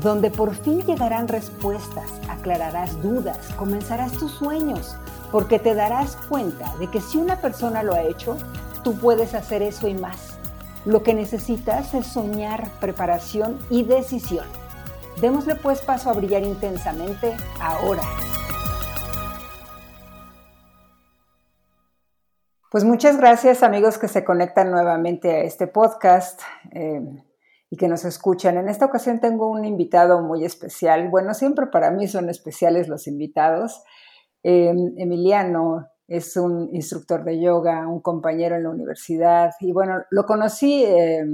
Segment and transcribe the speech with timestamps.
[0.00, 4.96] donde por fin llegarán respuestas, aclararás dudas, comenzarás tus sueños,
[5.30, 8.36] porque te darás cuenta de que si una persona lo ha hecho,
[8.82, 10.38] tú puedes hacer eso y más.
[10.84, 14.46] Lo que necesitas es soñar, preparación y decisión.
[15.20, 18.02] Démosle pues paso a brillar intensamente ahora.
[22.70, 26.40] Pues muchas gracias amigos que se conectan nuevamente a este podcast
[26.72, 27.02] eh,
[27.72, 28.58] y que nos escuchan.
[28.58, 31.08] En esta ocasión tengo un invitado muy especial.
[31.08, 33.82] Bueno, siempre para mí son especiales los invitados.
[34.42, 40.26] Eh, Emiliano es un instructor de yoga, un compañero en la universidad y bueno, lo
[40.26, 41.24] conocí eh,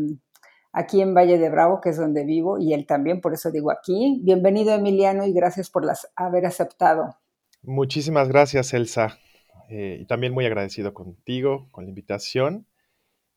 [0.73, 3.73] aquí en Valle de Bravo, que es donde vivo, y él también, por eso digo
[3.73, 4.21] aquí.
[4.23, 5.83] Bienvenido Emiliano y gracias por
[6.15, 7.17] haber aceptado.
[7.63, 9.19] Muchísimas gracias Elsa.
[9.69, 12.69] Eh, y también muy agradecido contigo, con la invitación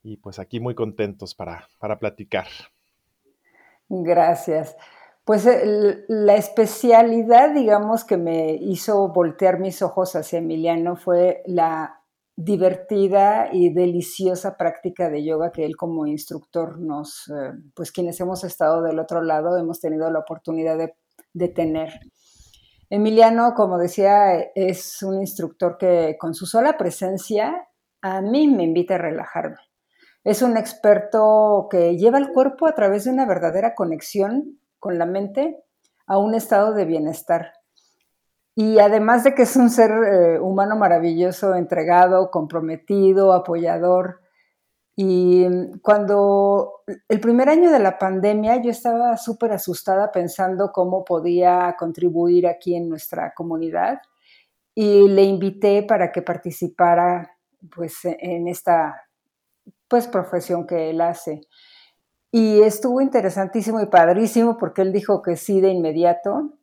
[0.04, 2.46] y pues aquí muy contentos para, para platicar.
[3.94, 4.78] Gracias.
[5.26, 5.46] Pues
[6.08, 12.02] la especialidad, digamos, que me hizo voltear mis ojos hacia Emiliano fue la
[12.38, 18.46] divertida y deliciosa práctica de yoga que él como instructor nos, eh, pues quienes hemos
[18.46, 20.96] estado del otro lado, hemos tenido la oportunidad de,
[21.34, 22.00] de tener.
[22.90, 27.68] Emiliano, como decía, es un instructor que con su sola presencia
[28.02, 29.58] a mí me invita a relajarme.
[30.24, 35.06] Es un experto que lleva el cuerpo a través de una verdadera conexión con la
[35.06, 35.64] mente
[36.06, 37.54] a un estado de bienestar.
[38.54, 44.22] Y además de que es un ser eh, humano maravilloso, entregado, comprometido, apoyador,
[44.96, 45.48] y
[45.82, 52.46] cuando el primer año de la pandemia yo estaba súper asustada pensando cómo podía contribuir
[52.46, 54.02] aquí en nuestra comunidad
[54.76, 57.38] y le invité para que participara
[57.74, 59.02] pues en esta
[59.92, 61.42] pues profesión que él hace.
[62.32, 66.58] Y estuvo interesantísimo y padrísimo porque él dijo que sí de inmediato.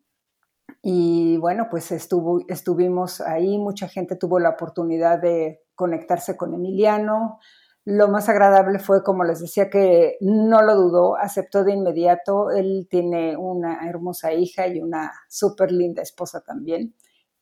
[0.83, 7.38] Y bueno, pues estuvo, estuvimos ahí, mucha gente tuvo la oportunidad de conectarse con Emiliano,
[7.91, 12.50] lo más agradable fue, como les decía, que no lo dudó, aceptó de inmediato.
[12.50, 16.94] Él tiene una hermosa hija y una súper linda esposa también.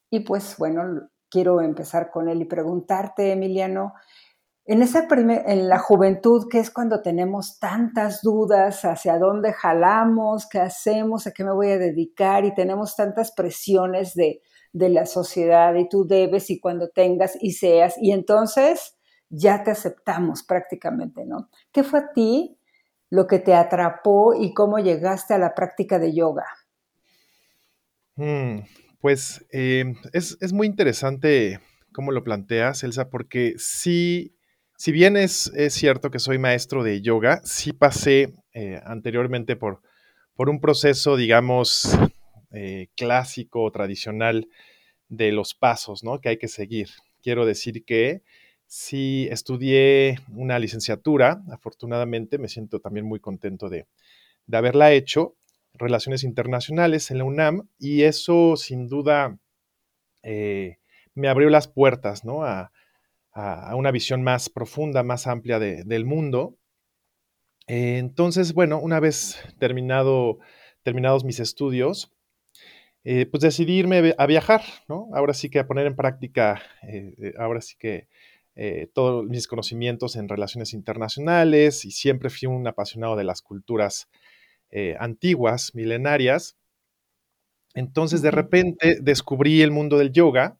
[0.08, 3.94] Y pues bueno, quiero empezar con él y preguntarte, Emiliano,
[4.66, 10.60] en, esa en la juventud, que es cuando tenemos tantas dudas hacia dónde jalamos, qué
[10.60, 14.40] hacemos, a qué me voy a dedicar y tenemos tantas presiones de,
[14.72, 17.94] de la sociedad y tú debes y cuando tengas y seas.
[18.00, 18.96] Y entonces
[19.28, 21.48] ya te aceptamos prácticamente, ¿no?
[21.72, 22.58] ¿Qué fue a ti
[23.10, 26.46] lo que te atrapó y cómo llegaste a la práctica de yoga?
[28.16, 28.60] Mm,
[29.00, 31.60] pues eh, es, muy interesante
[31.92, 34.35] cómo lo planteas, Elsa, porque sí,
[34.76, 39.80] si bien es, cierto que soy maestro de yoga, sí pasé eh, anteriormente por,
[40.34, 41.96] por un proceso, digamos,
[42.52, 44.48] eh, clásico, tradicional
[45.08, 46.20] de los pasos, ¿no?
[46.20, 46.88] Que hay que seguir.
[47.22, 48.22] Quiero decir que
[48.68, 53.86] Sí, estudié una licenciatura, afortunadamente, me siento también muy contento de,
[54.52, 55.36] haberla hecho,
[55.74, 59.38] Relaciones Internacionales en la UNAM, y eso sin duda
[60.22, 60.78] eh,
[61.14, 62.44] me abrió las puertas ¿no?
[62.44, 62.72] a,
[63.74, 66.56] una visión más profunda, más amplia del mundo.
[67.66, 70.38] Eh, entonces, bueno, una vez terminado,
[70.82, 72.12] terminados mis estudios,
[73.04, 75.08] eh, pues decidí irme a viajar, ¿no?
[75.12, 76.62] Ahora sí que a poner en práctica,
[77.38, 78.08] ahora sí que
[78.58, 84.08] eh, todos mis conocimientos en relaciones internacionales y siempre fui un apasionado de las culturas
[84.70, 86.56] eh, antiguas, milenarias.
[87.74, 90.58] Entonces de repente descubrí el mundo del yoga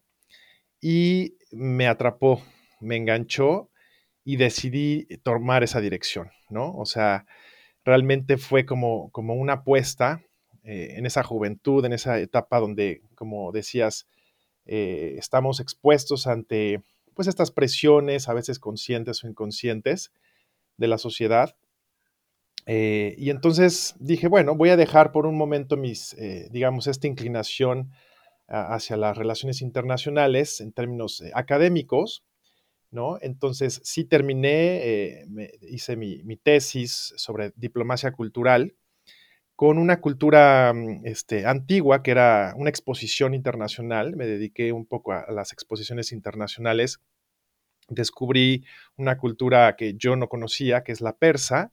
[0.79, 2.43] y me atrapó,
[2.81, 3.71] me enganchó
[4.25, 6.75] y decidí tomar esa dirección, ¿no?
[6.77, 7.27] O sea,
[7.85, 10.23] realmente fue como, como una apuesta
[10.65, 14.07] eh, en esa juventud, en esa etapa donde, como decías,
[14.69, 16.83] estamos expuestos ante
[17.17, 20.13] pues estas presiones, a veces conscientes o inconscientes,
[20.77, 21.57] de la sociedad.
[22.67, 27.07] Eh, y entonces dije, bueno, voy a dejar por un momento mis, eh, digamos, esta
[27.07, 27.91] inclinación
[28.49, 32.23] hacia las relaciones internacionales en términos eh, académicos,
[32.91, 33.19] ¿no?
[33.21, 35.27] Entonces sí terminé,
[35.63, 38.75] hice mi, mi, tesis sobre diplomacia cultural
[39.57, 44.15] con una cultura mm, este, antigua, que era una exposición internacional.
[44.15, 47.01] Me dediqué un poco a, las exposiciones internacionales.
[47.89, 48.65] Descubrí
[48.97, 51.73] una cultura que yo no conocía, que es la persa.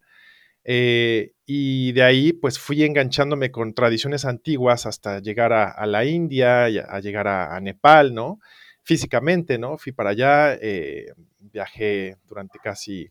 [0.64, 6.70] Eh, y de ahí, pues fui enganchándome con tradiciones antiguas hasta llegar a, la India,
[6.70, 8.40] y a, llegar a, Nepal, ¿no?
[8.84, 9.78] Físicamente, ¿no?
[9.78, 13.10] Fui para allá, eh, viajé durante casi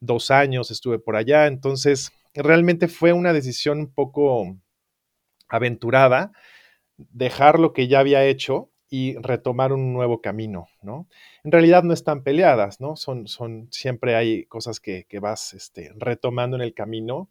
[0.00, 1.46] dos años, estuve por allá.
[1.46, 4.56] Entonces, realmente fue una decisión un poco
[5.48, 6.32] aventurada,
[6.96, 11.08] dejar lo que ya había hecho y retomar un nuevo camino, ¿no?
[11.42, 12.96] En realidad no están peleadas, ¿no?
[12.96, 17.28] Son, son siempre hay cosas que, vas este, retomando en el camino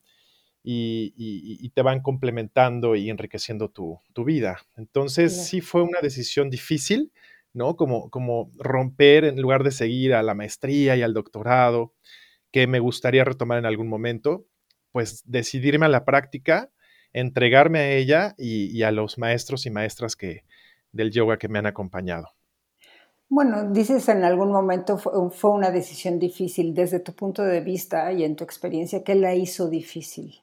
[0.63, 4.59] y, te van complementando y enriqueciendo tu, vida.
[4.75, 7.11] Entonces sí fue una decisión difícil,
[7.55, 7.75] ¿no?
[7.75, 11.93] Como, como romper en lugar de seguir a la maestría y al doctorado,
[12.51, 14.45] que me gustaría retomar en algún momento,
[14.91, 16.69] pues decidirme a la práctica,
[17.13, 20.43] entregarme a ella y, a los maestros y maestras que,
[20.91, 22.29] del yoga que me han acompañado.
[23.27, 26.73] Bueno, dices en algún momento fue, una decisión difícil.
[26.73, 30.41] Desde tu punto de vista y en tu experiencia, ¿qué la hizo difícil?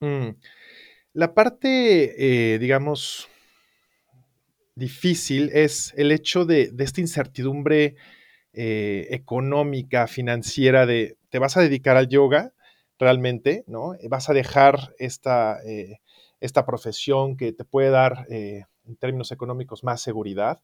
[0.00, 0.30] Mm,
[1.12, 3.28] la parte, eh, digamos,
[4.78, 7.96] difícil es el hecho de, esta incertidumbre
[8.52, 12.52] eh, económica, financiera, de te vas a dedicar al yoga,
[12.98, 13.94] realmente, ¿no?
[13.94, 16.00] Eh, vas a dejar esta, eh,
[16.40, 20.60] esta profesión que te puede dar, en términos económicos, más seguridad.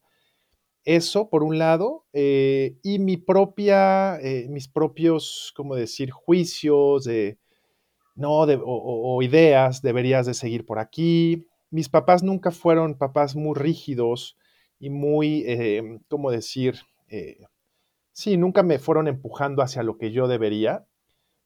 [0.85, 4.19] Eso, por un lado, y mi propia,
[4.49, 7.39] mis propios, ¿cómo decir?, juicios de,
[8.15, 11.47] no, o, ideas, deberías de seguir por aquí.
[11.75, 14.37] Mis papás nunca fueron papás muy rígidos
[14.79, 15.45] y muy,
[16.09, 16.77] ¿cómo decir?,
[18.13, 20.87] sí, nunca me fueron empujando hacia lo que yo debería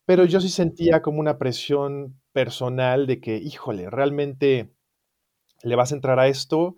[0.09, 4.73] pero yo sí sentía como una presión personal de que, híjole, realmente
[5.63, 6.77] le vas a entrar a esto,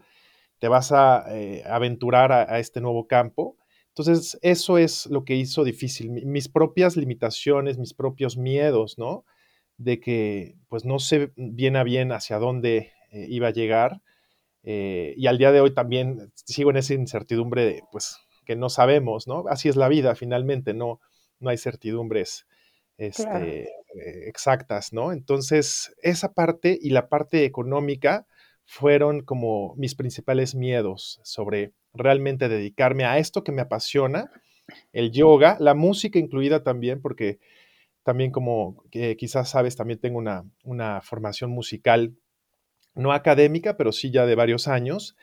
[0.58, 3.56] te vas a eh, aventurar a, este nuevo campo.
[3.90, 9.24] Entonces, eso es lo que hizo difícil, mis propias limitaciones, mis propios miedos, ¿no?
[9.76, 14.00] De que, pues, no sé bien a bien hacia dónde eh, iba a llegar.
[14.62, 18.68] Eh, y al día de hoy también sigo en esa incertidumbre de, pues, que no
[18.68, 19.44] sabemos, ¿no?
[19.48, 21.00] Así es la vida, finalmente, no,
[21.38, 22.46] no hay certidumbres
[22.98, 23.68] este, eh,
[24.26, 25.12] exactas, ¿no?
[25.12, 28.26] Entonces, esa parte y la parte económica
[28.64, 34.30] fueron como mis principales miedos sobre realmente dedicarme a esto que me apasiona,
[34.92, 37.40] el yoga, la música incluida también, porque
[38.04, 38.84] también como
[39.18, 42.14] quizás sabes, también tengo una, una formación musical,
[42.94, 45.16] no académica, pero sí ya de varios años,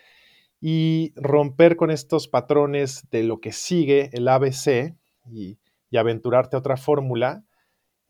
[0.59, 4.95] y romper con estos patrones de lo que sigue el ABC
[5.31, 5.57] y,
[5.97, 7.43] aventurarte a otra fórmula,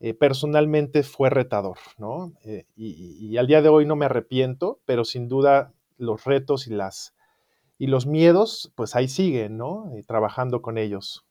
[0.00, 2.32] eh, personalmente fue retador, ¿no?
[2.44, 6.70] Eh, y, al día de hoy no me arrepiento, pero sin duda los retos y,
[6.70, 7.14] las,
[7.78, 9.90] y los miedos, pues ahí siguen, ¿no?
[9.94, 11.24] Eh, trabajando con ellos.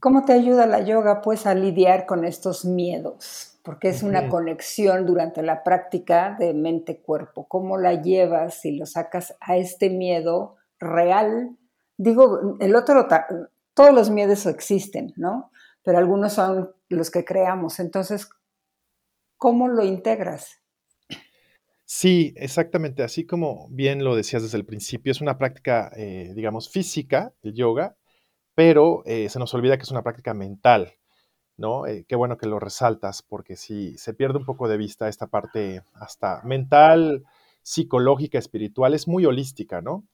[0.00, 3.51] ¿Cómo te ayuda la yoga, pues, a lidiar con estos miedos?
[3.62, 7.46] Porque es una conexión durante la práctica de mente-cuerpo.
[7.46, 11.56] ¿Cómo la llevas y lo sacas a este miedo real?
[11.96, 13.06] Digo, el otro,
[13.74, 15.52] todos los miedos existen, ¿no?
[15.84, 17.78] Pero algunos son los que creamos.
[17.78, 18.28] Entonces,
[19.36, 20.62] ¿cómo lo integras?
[21.84, 23.02] Sí, exactamente.
[23.02, 27.52] Así como bien lo decías desde el principio, es una práctica, eh, digamos, física, el
[27.52, 27.96] yoga,
[28.54, 30.94] pero eh, se nos olvida que es una práctica mental,
[31.62, 31.86] ¿no?
[31.86, 35.28] Eh, qué bueno que lo resaltas, porque si se pierde un poco de vista esta
[35.28, 37.24] parte hasta mental,
[37.62, 40.04] psicológica, espiritual, es muy holística, ¿no?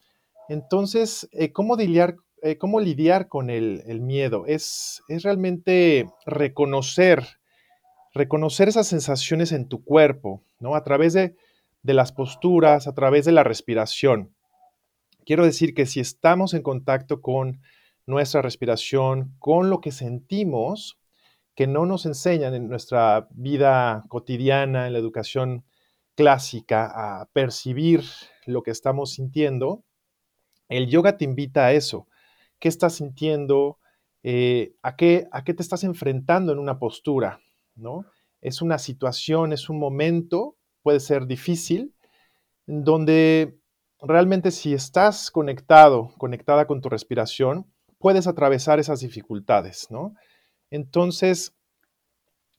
[0.48, 4.44] Entonces, ¿cómo lidiar eh, cómo lidiar con el, miedo.
[4.46, 7.26] Es, realmente reconocer,
[8.14, 10.76] reconocer esas sensaciones en tu cuerpo, ¿no?
[10.76, 11.34] A través de
[11.82, 14.32] las posturas, a través de la respiración.
[15.24, 17.60] Quiero decir que si estamos en contacto con
[18.06, 20.96] nuestra respiración, con lo que sentimos,
[21.58, 25.64] que no nos enseñan en nuestra vida cotidiana, en la educación
[26.14, 28.04] clásica, a percibir
[28.46, 29.82] lo que estamos sintiendo,
[30.68, 32.06] el yoga te invita a eso,
[32.60, 33.80] qué estás sintiendo,
[34.22, 37.40] eh, a, qué, a qué te estás enfrentando en una postura,
[37.74, 38.04] ¿no?
[38.40, 41.92] Es una situación, es un momento, puede ser difícil,
[42.66, 43.58] donde
[44.00, 47.66] realmente si estás conectado, conectada con tu respiración,
[47.98, 50.14] puedes atravesar esas dificultades, ¿no?
[50.70, 51.54] Entonces,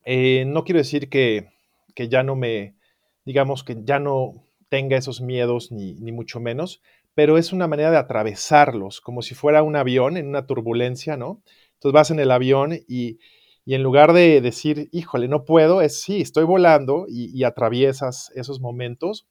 [0.06, 1.50] eh, no quiero decir que,
[1.96, 2.76] que, ya no me,
[3.26, 6.82] digamos que ya no tenga esos miedos, ni, ni mucho menos,
[7.16, 11.42] pero es una manera de atravesarlos, como si fuera un avión en una turbulencia, ¿no?
[11.74, 13.20] Entonces vas en el avión y,
[13.66, 18.60] Y en lugar de decir, híjole, no puedo, es sí, estoy volando y, atraviesas esos
[18.62, 19.28] momentos.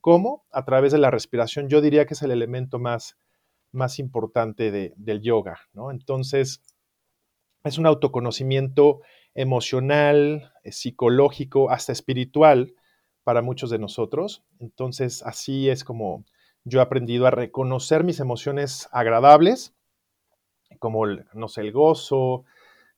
[0.00, 0.44] ¿Cómo?
[0.50, 1.68] A través de la respiración.
[1.68, 3.16] Yo diría que es el elemento más,
[3.72, 5.90] más importante del yoga, ¿no?
[5.92, 6.60] Entonces,
[7.68, 9.00] es un autoconocimiento
[9.34, 12.74] emocional, eh, psicológico, hasta espiritual
[13.22, 14.42] para muchos de nosotros.
[14.58, 16.24] Entonces, así es como
[16.64, 19.74] yo he aprendido a reconocer mis emociones agradables,
[20.78, 22.44] como, no sé, el gozo,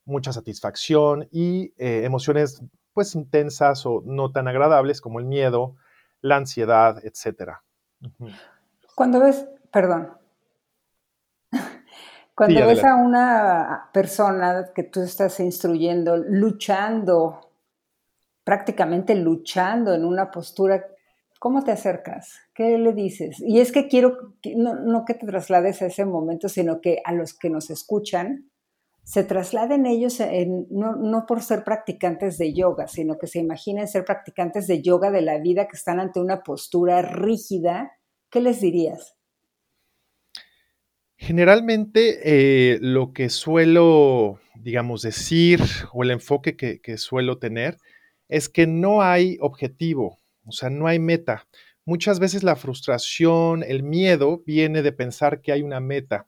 [0.04, 2.62] mucha satisfacción y eh, emociones
[2.92, 5.76] pues intensas o no tan agradables como el miedo,
[6.20, 7.58] la ansiedad, etc.
[8.96, 10.19] Cuando ves, perdón,
[12.40, 17.38] cuando ves a una persona que tú estás instruyendo luchando,
[18.42, 20.86] prácticamente luchando en una postura,
[21.38, 22.40] ¿cómo te acercas?
[22.54, 23.40] ¿Qué le dices?
[23.40, 27.12] Y es que quiero, no, no que te traslades a ese momento, sino que a
[27.12, 28.50] los que nos escuchan,
[29.04, 30.18] se trasladen ellos
[30.70, 35.10] no, no, por ser practicantes de yoga, sino que se imaginen ser practicantes de yoga
[35.10, 37.92] de la vida que están ante una postura rígida,
[38.30, 39.19] ¿qué les dirías?
[41.22, 45.60] Generalmente eh, lo que suelo, digamos, decir
[45.92, 47.76] o el enfoque que, suelo tener
[48.28, 51.46] es que no hay objetivo, o sea, no hay meta.
[51.84, 56.26] Muchas veces la frustración, el miedo viene de pensar que hay una meta,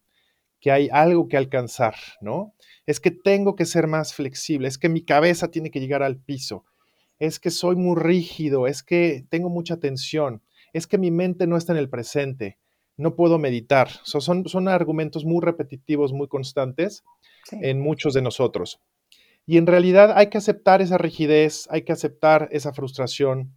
[0.61, 2.55] que hay algo que alcanzar, ¿no?
[2.85, 6.19] Es que tengo que ser más flexible, es que mi cabeza tiene que llegar al
[6.19, 6.67] piso,
[7.19, 10.43] es que soy muy rígido, es que tengo mucha tensión,
[10.75, 12.59] es que mi mente no está en el presente
[12.97, 13.89] no puedo meditar.
[14.05, 17.03] son, son argumentos muy repetitivos, muy constantes
[17.51, 18.81] en muchos de nosotros.
[19.47, 23.57] Y en realidad hay que aceptar esa rigidez, hay que aceptar esa frustración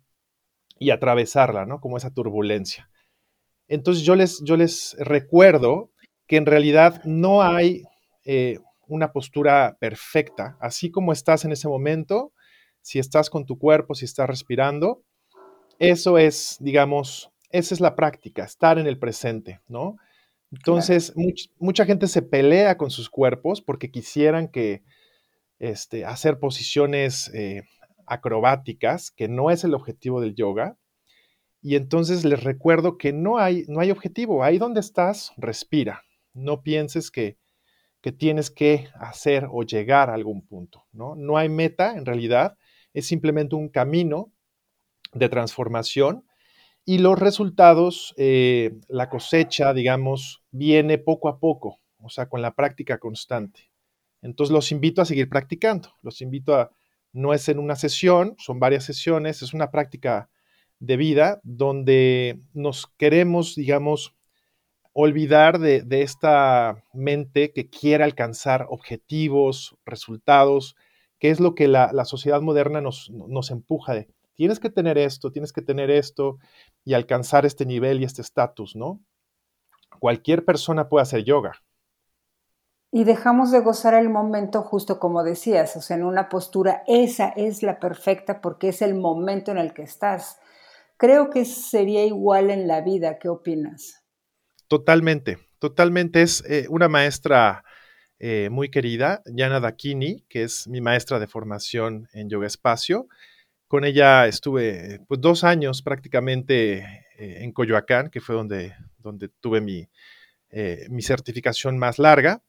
[0.80, 1.80] y atravesarla, ¿no?
[1.80, 2.90] Como esa turbulencia.
[3.68, 5.92] Entonces yo les, yo les recuerdo
[6.28, 7.84] que en realidad no hay
[8.26, 10.58] eh, una postura perfecta.
[10.60, 12.34] Así como estás en ese momento,
[12.82, 15.04] si estás con tu cuerpo, si estás respirando,
[15.80, 19.98] eso es, digamos, esa es la práctica, estar en el presente, ¿no?
[20.52, 21.14] Entonces,
[21.58, 24.84] mucha gente se pelea con sus cuerpos porque quisieran que
[25.60, 27.64] este, hacer posiciones eh,
[28.06, 30.78] acrobáticas, que no es el objetivo del yoga.
[31.62, 34.44] Y entonces les recuerdo que no hay, no hay objetivo.
[34.44, 36.04] Ahí donde estás, respira.
[36.34, 37.38] No pienses que,
[38.02, 41.16] que tienes que hacer o llegar a algún punto, ¿no?
[41.16, 42.58] No hay meta, en realidad,
[42.94, 44.32] es simplemente un camino
[45.14, 46.26] de transformación
[46.86, 52.54] y los resultados, eh, la cosecha, digamos, viene poco a poco, o sea, con la
[52.54, 53.72] práctica constante.
[54.22, 56.72] Entonces los invito a seguir practicando, los invito a,
[57.12, 60.30] no es en una sesión, son varias sesiones, es una práctica
[60.80, 64.16] de vida donde nos queremos, digamos,
[64.94, 70.76] olvidar de, esta mente que quiere alcanzar objetivos, resultados,
[71.20, 75.32] que es lo que la, sociedad moderna nos, nos empuja de, tienes que tener esto,
[75.32, 76.38] tienes que tener esto
[76.84, 79.02] y alcanzar este nivel y este estatus, ¿no?
[80.00, 81.54] Cualquier persona puede hacer yoga.
[82.92, 87.30] Y dejamos de gozar el momento justo como decías, o sea, en una postura, esa
[87.30, 90.40] es la perfecta porque es el momento en el que estás.
[90.98, 94.06] Creo que sería igual en la vida, ¿qué opinas?
[94.68, 96.22] Totalmente, totalmente.
[96.22, 97.66] Es eh, una maestra
[98.18, 103.08] eh, muy querida, Yana Dakini, que es mi maestra de formación en Yoga Espacio
[103.68, 106.78] con ella estuve pues, dos años prácticamente
[107.18, 109.88] eh, en Coyoacán, que fue donde, donde tuve mi,
[110.50, 112.42] eh, mi certificación más larga.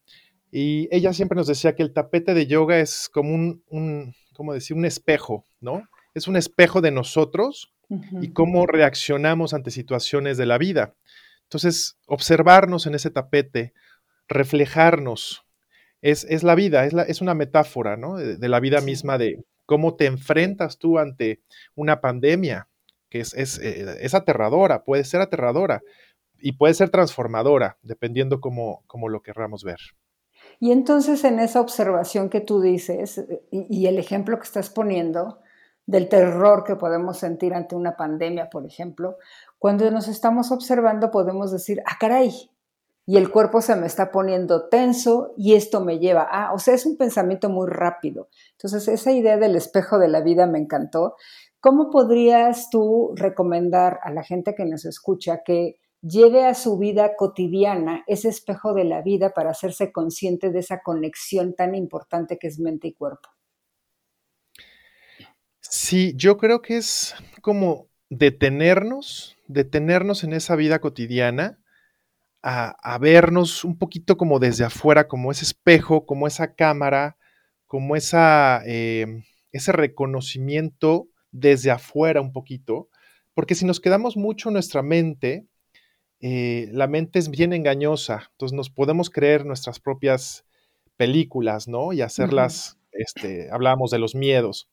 [0.51, 4.53] Y ella siempre nos decía que el tapete de yoga es como un, un ¿cómo
[4.53, 4.77] decir?
[4.77, 5.89] Un espejo, ¿no?
[6.15, 7.73] Es un espejo de nosotros
[8.21, 10.95] y cómo reaccionamos ante situaciones de la vida.
[11.45, 13.73] Entonces, observarnos en ese tapete,
[14.29, 15.45] reflejarnos,
[16.03, 18.17] es, es la vida, es, la, es, una metáfora, ¿no?
[18.17, 21.43] De, la vida misma de, cómo te enfrentas tú ante
[21.75, 22.69] una pandemia,
[23.11, 25.83] que es, eh, es, aterradora, puede ser aterradora
[26.39, 29.79] y puede ser transformadora, dependiendo cómo, cómo lo querramos ver.
[30.61, 35.41] Y entonces en esa observación que tú dices y, y, el ejemplo que estás poniendo
[35.87, 39.19] del terror que podemos sentir ante una pandemia, por ejemplo,
[39.59, 42.51] cuando nos estamos observando podemos decir, ah, caray,
[43.07, 46.75] y el cuerpo se me está poniendo tenso y esto me lleva a, o sea,
[46.75, 48.29] es un pensamiento muy rápido.
[48.53, 51.15] Entonces, esa idea del espejo de la vida me encantó.
[51.61, 57.15] ¿Cómo podrías tú recomendar a la gente que nos escucha que lleve a su vida
[57.17, 62.49] cotidiana ese espejo de la vida para hacerse consciente de esa conexión tan importante que
[62.49, 63.29] es mente y cuerpo?
[65.61, 71.61] Sí, yo creo que es como detenernos, detenernos en esa vida cotidiana
[72.49, 77.17] a, vernos un poquito como desde afuera, como ese espejo, como esa cámara,
[77.67, 82.89] como esa, em, ese reconocimiento desde afuera un poquito,
[83.35, 85.47] porque si nos quedamos mucho en nuestra mente,
[86.21, 90.45] eh, la mente es bien engañosa, entonces nos podemos creer nuestras propias
[90.97, 91.93] películas, ¿no?
[91.93, 94.69] Y hacerlas, este, hablábamos de los miedos.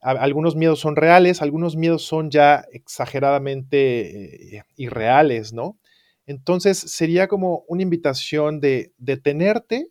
[0.00, 5.78] algunos miedos son reales, algunos miedos son ya exageradamente eh, irreales, ¿no?
[6.26, 9.90] Entonces sería como una invitación de detenerte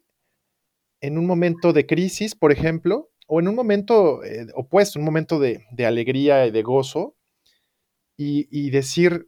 [1.02, 5.40] en un momento de crisis, por ejemplo, o en un momento eh, opuesto, un momento
[5.40, 7.16] de, alegría y de gozo,
[8.16, 9.28] y, decir,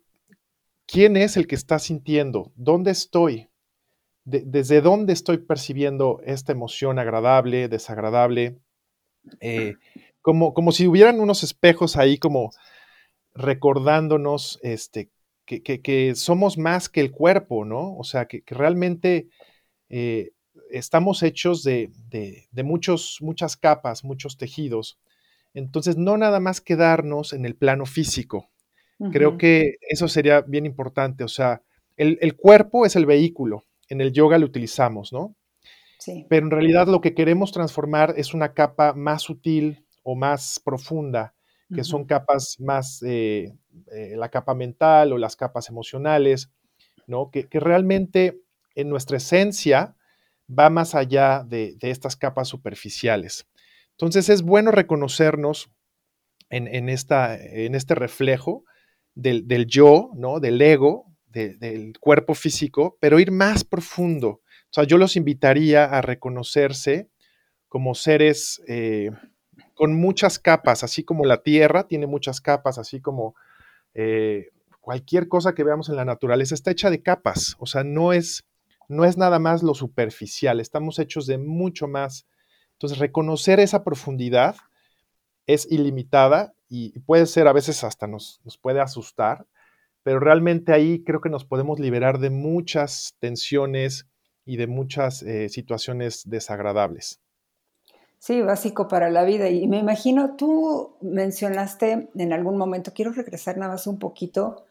[0.88, 2.54] ¿quién es el que está sintiendo?
[2.56, 3.50] ¿Dónde estoy?
[4.24, 8.58] ¿Desde dónde estoy percibiendo esta emoción agradable, desagradable?
[9.42, 9.74] Eh,
[10.22, 12.52] como, como si hubieran unos espejos ahí como
[13.34, 15.10] recordándonos este,
[15.46, 17.96] que, somos más que el cuerpo, ¿no?
[17.98, 19.30] O sea, que, realmente
[19.90, 20.32] eh,
[20.70, 21.92] estamos hechos de,
[22.64, 25.00] muchos, muchas capas, muchos tejidos.
[25.54, 28.50] Entonces, no nada más quedarnos en el plano físico.
[29.12, 31.26] Creo que eso sería bien importante.
[31.26, 31.62] O sea,
[31.98, 33.64] el, cuerpo es el vehículo.
[33.90, 35.36] En el yoga lo utilizamos, ¿no?
[36.00, 36.26] Sí.
[36.30, 41.35] Pero en realidad lo que queremos transformar es una capa más sutil o más profunda,
[41.74, 43.54] que son capas más, eh,
[43.92, 46.52] eh, la capa mental o las capas emocionales,
[47.08, 47.32] ¿no?
[47.32, 48.42] Que, que realmente
[48.76, 49.96] en nuestra esencia
[50.48, 53.48] va más allá de, estas capas superficiales.
[53.92, 55.72] Entonces es bueno reconocernos
[56.50, 58.64] en, esta, en este reflejo
[59.16, 60.40] del, yo, ¿no?
[60.40, 64.28] del ego, del cuerpo físico, pero ir más profundo.
[64.30, 67.10] O sea, yo los invitaría a reconocerse
[67.68, 69.12] como seres eh,
[69.76, 73.36] con muchas capas, así como la Tierra tiene muchas capas, así como
[73.94, 74.50] eh,
[74.82, 77.56] cualquier cosa que veamos en la naturaleza está hecha de capas.
[77.60, 78.46] O sea, no es
[78.88, 82.28] no es nada más lo superficial, estamos hechos de mucho más.
[82.74, 84.56] Entonces, reconocer esa profundidad
[85.48, 89.48] es ilimitada y puede ser a veces hasta nos, nos puede asustar,
[90.04, 94.08] pero realmente ahí creo que nos podemos liberar de muchas tensiones
[94.46, 97.22] y de muchas eh, situaciones desagradables.
[98.20, 99.50] Sí, básico para la vida.
[99.50, 104.66] Y me imagino, tú mencionaste en algún momento, quiero regresar nada más un poquito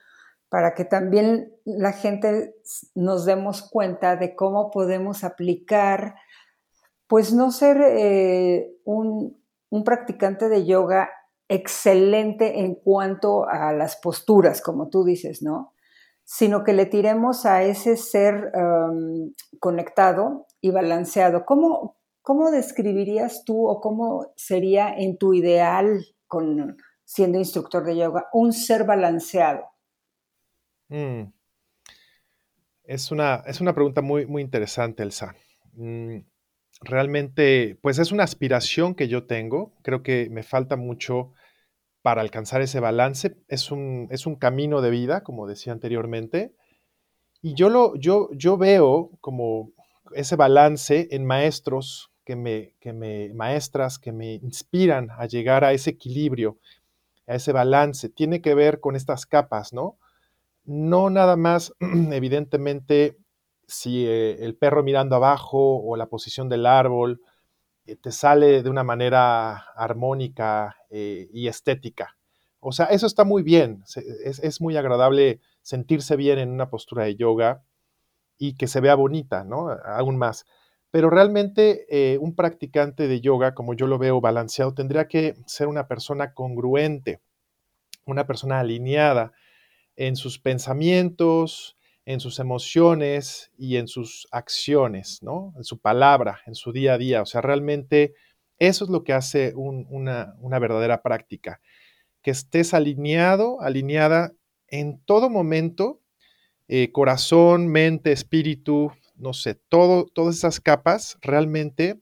[0.54, 2.54] para que también la gente
[2.94, 6.14] nos demos cuenta de cómo podemos aplicar,
[7.08, 9.42] pues no ser eh, un,
[9.84, 11.10] practicante de yoga
[11.48, 15.72] excelente en cuanto a las posturas, como tú dices, ¿no?
[16.22, 18.52] Sino que le tiremos a ese ser
[19.58, 21.44] conectado y balanceado.
[21.44, 26.06] ¿Cómo, ¿Cómo describirías tú o cómo sería en tu ideal
[27.04, 29.66] siendo instructor de yoga un ser balanceado?
[30.88, 31.24] Mm.
[32.84, 35.36] Es, una, es una pregunta muy, muy interesante, Elsa.
[35.74, 36.20] Mm,
[36.80, 39.74] realmente, pues es una aspiración que yo tengo.
[39.82, 41.34] Creo que me falta mucho
[42.00, 43.36] para alcanzar ese balance.
[43.48, 46.54] Es un, es un camino de vida, como decía anteriormente.
[47.42, 49.72] Y yo, lo, yo, yo veo como
[50.14, 55.72] ese balance en maestros que me, que me, maestras que me inspiran a llegar a
[55.72, 56.58] ese equilibrio,
[57.26, 58.08] a ese balance.
[58.08, 59.98] Tiene que ver con estas capas, ¿no?
[60.64, 63.18] no nada más, evidentemente,
[63.66, 67.20] si eh, el perro mirando abajo o la posición del árbol
[67.86, 72.16] eh, te sale de una manera armónica eh, y estética.
[72.60, 73.84] O sea, eso está muy bien,
[74.24, 77.62] es, muy agradable sentirse bien en una postura de yoga
[78.38, 79.68] y que se vea bonita, ¿no?
[79.84, 80.46] Aún más.
[80.94, 85.88] Pero realmente un practicante de yoga, como yo lo veo balanceado, tendría que ser una
[85.88, 87.20] persona congruente,
[88.06, 89.32] una persona alineada,
[89.96, 95.52] en sus pensamientos, en sus emociones y en sus acciones, ¿no?
[95.56, 97.22] En su palabra, en su día a día.
[97.22, 98.14] O sea, realmente
[98.60, 101.60] eso es lo que hace una, verdadera práctica.
[102.22, 104.32] Que estés alineado, alineada
[104.68, 106.00] en todo momento,
[106.68, 108.92] eh, corazón, mente, espíritu,
[109.24, 112.00] no sé, todo, todas esas capas realmente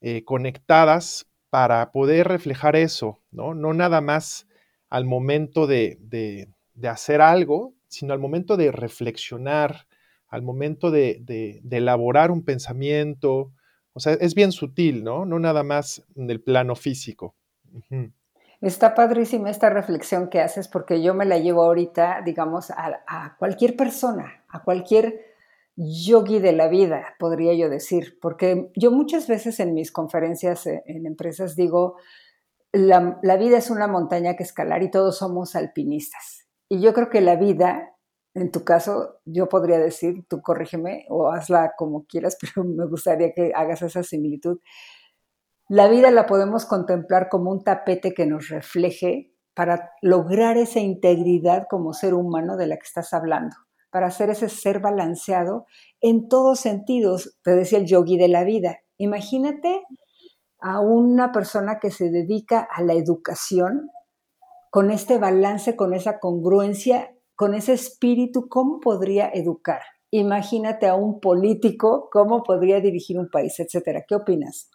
[0.00, 3.52] eh, conectadas para poder reflejar eso, ¿no?
[3.52, 4.46] No nada más
[4.88, 9.86] al momento de, de hacer algo, sino al momento de reflexionar,
[10.28, 13.52] al momento de, elaborar un pensamiento.
[13.92, 15.24] O sea, es bien sutil, ¿no?
[15.24, 17.36] No nada más en el plano físico.
[18.60, 23.76] Está padrísima esta reflexión que haces porque yo me la llevo ahorita, digamos, a, cualquier
[23.76, 25.33] persona, a cualquier
[25.76, 30.82] yogi de la vida, podría yo decir, porque yo muchas veces en mis conferencias eh,
[30.86, 31.96] en empresas digo,
[32.72, 36.46] la, la vida es una montaña que escalar y todos somos alpinistas.
[36.68, 37.94] Y yo creo que la vida,
[38.34, 43.32] en tu caso, yo podría decir, tú corrígeme o hazla como quieras, pero me gustaría
[43.32, 44.58] que hagas esa similitud.
[45.68, 51.66] La vida la podemos contemplar como un tapete que nos refleje para lograr esa integridad
[51.70, 53.56] como ser humano de la que estás hablando,
[53.94, 55.66] para hacer ese ser balanceado
[56.00, 58.78] en todos sentidos, te decía el yogi de la vida.
[58.98, 59.82] Imagínate
[60.58, 63.90] a una persona que se dedica a la educación
[64.72, 69.82] con este balance, con esa congruencia, con ese espíritu, ¿cómo podría educar?
[70.10, 74.02] Imagínate a un político, ¿cómo podría dirigir un país, etcétera?
[74.08, 74.70] ¿Qué opinas?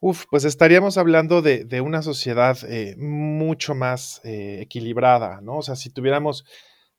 [0.00, 5.58] Uf, pues estaríamos hablando de, una sociedad eh, mucho más eh, equilibrada, ¿no?
[5.58, 6.46] O sea, si tuviéramos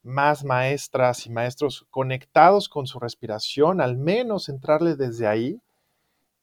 [0.05, 5.59] más maestras y maestros conectados con su respiración, al menos entrarle desde ahí,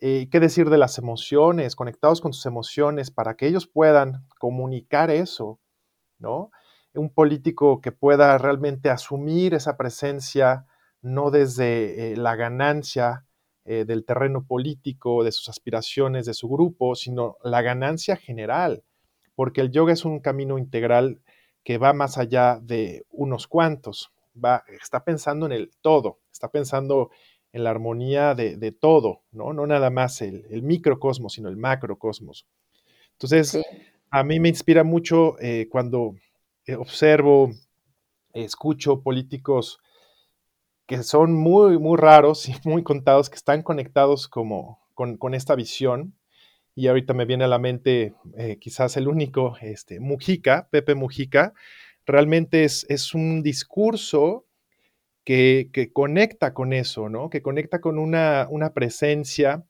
[0.00, 5.10] eh, qué decir de las emociones, conectados con sus emociones, para que ellos puedan comunicar
[5.10, 5.60] eso,
[6.18, 6.50] ¿no?
[6.92, 10.66] Un político que pueda realmente asumir esa presencia,
[11.00, 13.26] no desde eh, la ganancia
[13.64, 18.82] eh, del terreno político, de sus aspiraciones, de su grupo, sino la ganancia general,
[19.36, 21.20] porque el yoga es un camino integral
[21.64, 27.10] que va más allá de unos cuantos, va, está pensando en el todo, está pensando
[27.52, 29.52] en la armonía de, todo, ¿no?
[29.52, 32.46] No nada más el, microcosmos, sino el macrocosmos.
[33.12, 33.58] Entonces,
[34.10, 36.14] a mí me inspira mucho eh, cuando
[36.66, 37.50] eh, observo,
[38.32, 39.80] escucho políticos
[40.86, 46.14] que son muy, muy raros y muy contados, que están conectados como con, esta visión.
[46.74, 51.52] Y ahorita me viene a la mente eh, quizás el único, este, Mujica, Pepe Mujica,
[52.06, 54.46] realmente es, es un discurso
[55.24, 57.30] que, conecta con eso, ¿no?
[57.30, 59.64] Que conecta con una, presencia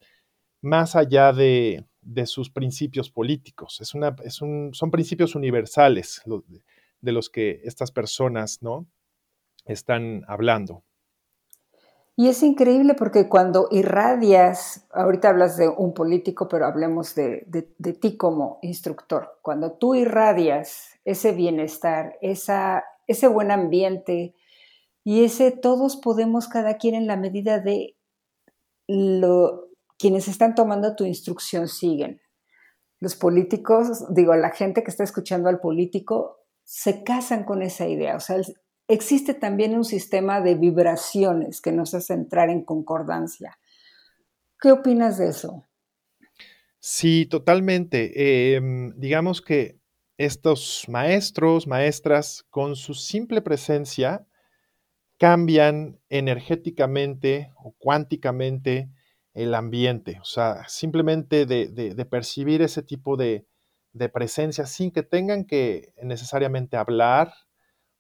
[0.61, 1.85] más allá de,
[2.27, 3.81] sus principios políticos.
[3.81, 6.23] Es una, es un, son principios universales
[7.01, 8.87] de los que estas personas, ¿no?
[9.65, 10.85] Están hablando.
[12.15, 17.93] Y es increíble porque cuando irradias, ahorita hablas de un político, pero hablemos de, de,
[17.95, 24.35] ti como instructor, cuando tú irradias ese bienestar, esa, ese buen ambiente,
[25.05, 27.97] y ese todos podemos, cada quien en la medida de
[28.87, 32.21] lo, quienes están tomando tu instrucción siguen.
[33.01, 38.17] Los políticos, digo, la gente que está escuchando al político, se casan con esa idea.
[38.17, 38.37] O sea,
[38.93, 43.59] existe también un sistema de vibraciones que nos hace entrar en concordancia.
[44.61, 45.67] ¿Qué opinas de eso?
[46.79, 48.55] Sí, totalmente.
[48.55, 49.79] Em, digamos que
[50.19, 54.27] estos maestros, maestras, con su simple presencia,
[55.19, 58.91] cambian energéticamente o cuánticamente
[59.35, 60.19] el ambiente.
[60.21, 63.47] O sea, simplemente de, percibir ese tipo de,
[64.13, 67.33] presencia sin que tengan que necesariamente hablar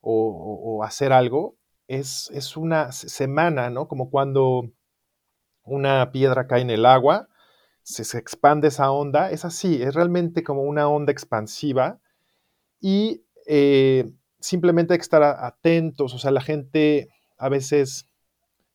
[0.02, 1.56] o, hacer algo,
[1.88, 3.88] es, es, una semana, ¿no?
[3.88, 4.70] Como cuando
[5.64, 7.28] una piedra cae en el agua,
[7.82, 12.00] se, expande esa onda, es así, es realmente como una onda expansiva
[12.80, 18.08] y eh, simplemente hay que estar atentos, o sea, la gente a veces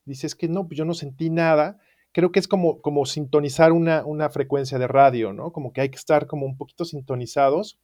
[0.07, 1.79] dice, es que no, pues yo no sentí nada.
[2.11, 5.51] Creo que es como, como sintonizar una, una frecuencia de radio, ¿no?
[5.51, 7.79] Como que hay que estar como un poquito sintonizados.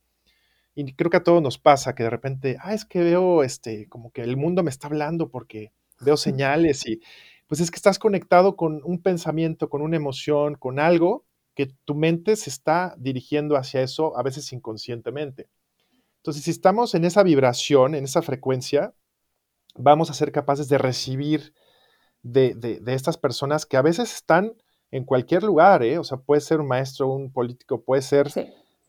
[0.76, 3.88] Y creo que a todos nos pasa que de repente, ah, es que veo, este,
[3.90, 7.02] como que el mundo me está hablando porque veo señales y
[7.48, 11.94] pues es que estás conectado con un pensamiento, con una emoción, con algo que tu
[11.94, 15.50] mente se está dirigiendo hacia eso, a veces inconscientemente.
[16.18, 18.96] Entonces, si estamos en esa vibración, en esa frecuencia,
[19.76, 21.54] vamos a ser capaces de recibir
[22.24, 24.54] de, estas personas que a veces están
[24.92, 25.98] en cualquier lugar, ¿eh?
[25.98, 28.30] o sea, puede ser un maestro, un político, puede ser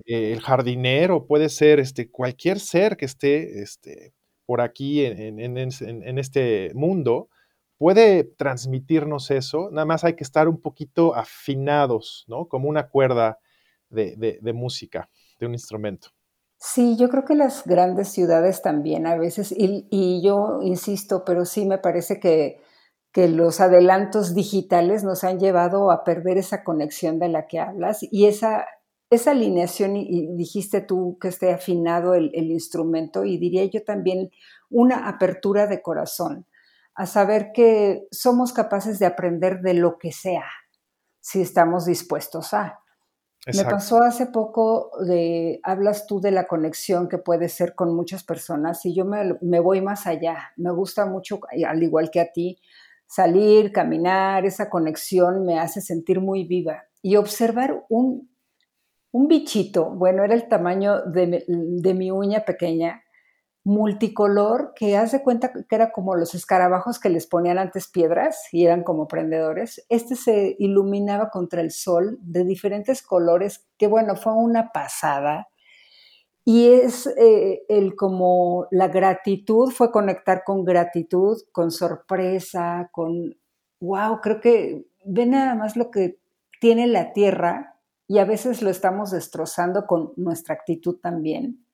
[0.05, 4.15] eh, el jardinero, puede ser este, cualquier ser que esté este,
[4.47, 7.29] por aquí en, este mundo,
[7.79, 12.47] puede transmitirnos eso, nada más hay que estar un poquito afinados, ¿no?
[12.49, 13.39] Como una cuerda
[13.91, 16.09] de música, de un instrumento.
[16.67, 21.67] Sí, yo creo que las grandes ciudades también a veces, y, yo insisto, pero sí
[21.67, 22.63] me parece que,
[23.15, 28.27] los adelantos digitales nos han llevado a perder esa conexión de la que hablas y
[28.27, 28.67] esa,
[29.15, 34.31] esa alineación, y, dijiste tú que esté afinado el, el instrumento, y diría yo también
[34.71, 36.47] una apertura de corazón,
[36.95, 40.45] a saber que somos capaces de aprender de lo que sea,
[41.21, 42.81] si estamos dispuestos a.
[43.53, 48.25] Me pasó hace poco de, hablas tú de la conexión que puede ser con muchas
[48.25, 50.53] personas y yo me, voy más allá.
[50.57, 52.59] Me gusta mucho, al igual que a ti,
[53.07, 56.85] salir, caminar, esa conexión me hace sentir muy viva.
[57.03, 58.31] Y observar un,
[59.15, 63.05] un bichito, bueno, era el tamaño de, mi uña pequeña,
[63.63, 68.67] multicolor que hace cuenta que era como los escarabajos que les ponían antes piedras y
[68.67, 69.87] eran como prendedores.
[69.89, 75.47] Este se iluminaba contra el sol de diferentes colores, que bueno, fue una pasada.
[76.45, 83.39] Y es eh, el como la gratitud, fue conectar con gratitud, con sorpresa, con,
[83.79, 86.19] wow, creo que ve nada más lo que
[86.59, 87.74] tiene la tierra
[88.07, 91.65] y a veces lo estamos destrozando con nuestra actitud también.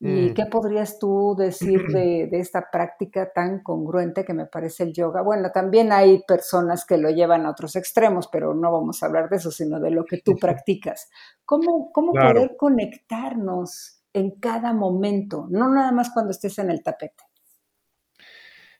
[0.00, 0.34] ¿Y mm.
[0.34, 5.22] qué podrías tú decir de, esta práctica tan congruente que me parece el yoga?
[5.22, 9.28] Bueno, también hay personas que lo llevan a otros extremos, pero no vamos a hablar
[9.28, 11.08] de eso, sino de lo que tú practicas.
[11.44, 17.24] ¿Cómo, cómo poder conectarnos en cada momento, no nada más cuando estés en el tapete?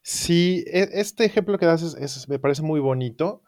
[0.03, 3.43] Sí, e, este ejemplo que das me parece muy bonito,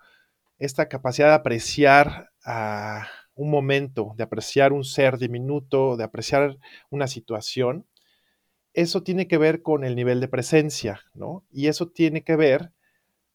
[0.58, 6.58] esta capacidad de apreciar a un momento, de apreciar un ser diminuto, de apreciar
[6.90, 7.86] una situación,
[8.72, 11.44] eso tiene que ver con el nivel de presencia, ¿no?
[11.50, 12.72] Y eso tiene que ver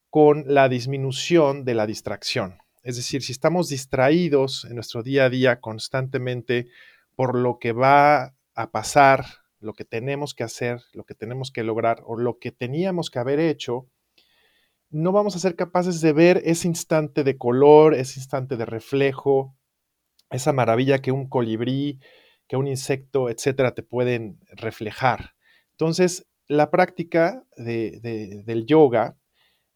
[0.10, 2.58] con la disminución de la distracción.
[2.84, 6.68] Es decir, si estamos distraídos en nuestro día a día constantemente
[7.16, 9.26] por lo que va a pasar,
[9.60, 13.20] lo que tenemos que hacer, lo que tenemos que lograr o lo que teníamos que
[13.20, 13.88] haber hecho,
[14.90, 19.56] no vamos a ser capaces de ver ese instante de color, ese instante de reflejo,
[20.32, 22.00] esa maravilla que un colibrí,
[22.48, 25.36] que un insecto, etcétera, te pueden reflejar.
[25.72, 29.18] Entonces, la práctica del yoga,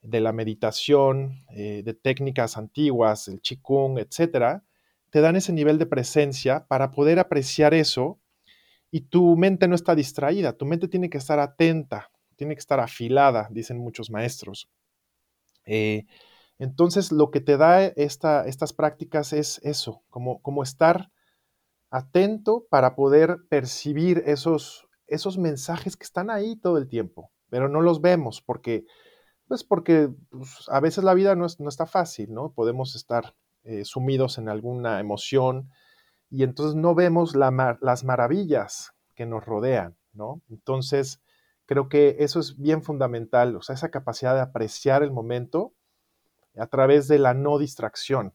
[0.01, 4.63] de la meditación, eh, de técnicas antiguas, el qigong, etcétera,
[5.09, 8.19] te dan ese nivel de presencia para poder apreciar eso
[8.91, 12.79] y tu mente no está distraída, tu mente tiene que estar atenta, tiene que estar
[12.79, 14.69] afilada, dicen muchos maestros.
[15.65, 16.05] Eh,
[16.57, 21.11] entonces, lo que te da estas prácticas es eso, como, como estar
[21.89, 27.81] atento para poder percibir esos, esos mensajes que están ahí todo el tiempo, pero no
[27.81, 28.85] los vemos porque,
[29.47, 32.53] pues porque pues, a veces la vida no, está fácil, ¿no?
[32.53, 35.69] Podemos estar eh, sumidos en alguna emoción
[36.29, 40.41] y entonces no vemos las maravillas que nos rodean, ¿no?
[40.49, 41.21] Entonces,
[41.65, 45.73] creo que eso es bien fundamental, o sea, esa capacidad de apreciar el momento
[46.57, 48.33] a través de la no distracción,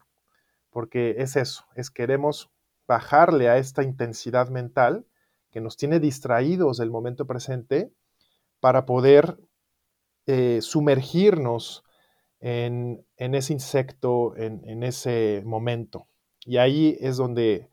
[0.70, 2.50] porque es eso, es queremos
[2.86, 5.06] bajarle a esta intensidad mental
[5.50, 7.92] que nos tiene distraídos del momento presente
[8.60, 9.38] para poder
[10.26, 11.84] eh, sumergirnos
[12.40, 16.06] en, ese insecto, en, ese momento.
[16.46, 17.68] Y ahí es donde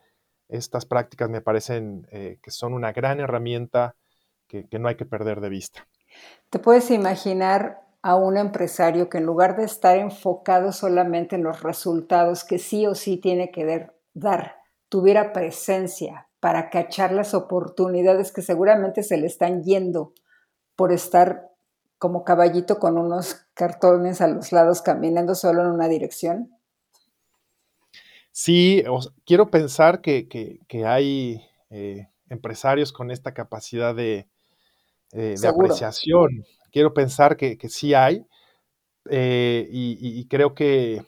[0.50, 3.96] estas prácticas me parecen eh, que son una gran herramienta
[4.48, 5.88] que no hay que perder de vista.
[6.50, 11.62] ¿Te puedes imaginar a un empresario que en lugar de estar enfocado solamente en los
[11.62, 18.42] resultados que sí o sí tiene que dar, tuviera presencia para cachar las oportunidades que
[18.42, 20.14] seguramente se le están yendo
[20.78, 21.50] por estar
[21.98, 26.50] como caballito con unos cartones a los lados caminando solo en una dirección?
[28.32, 28.86] Sí,
[29.26, 34.30] quiero pensar que, hay eh, empresarios con esta capacidad de,
[35.12, 36.46] eh, de apreciación
[36.78, 38.24] quiero pensar que, sí hay
[39.10, 41.04] eh, y, creo que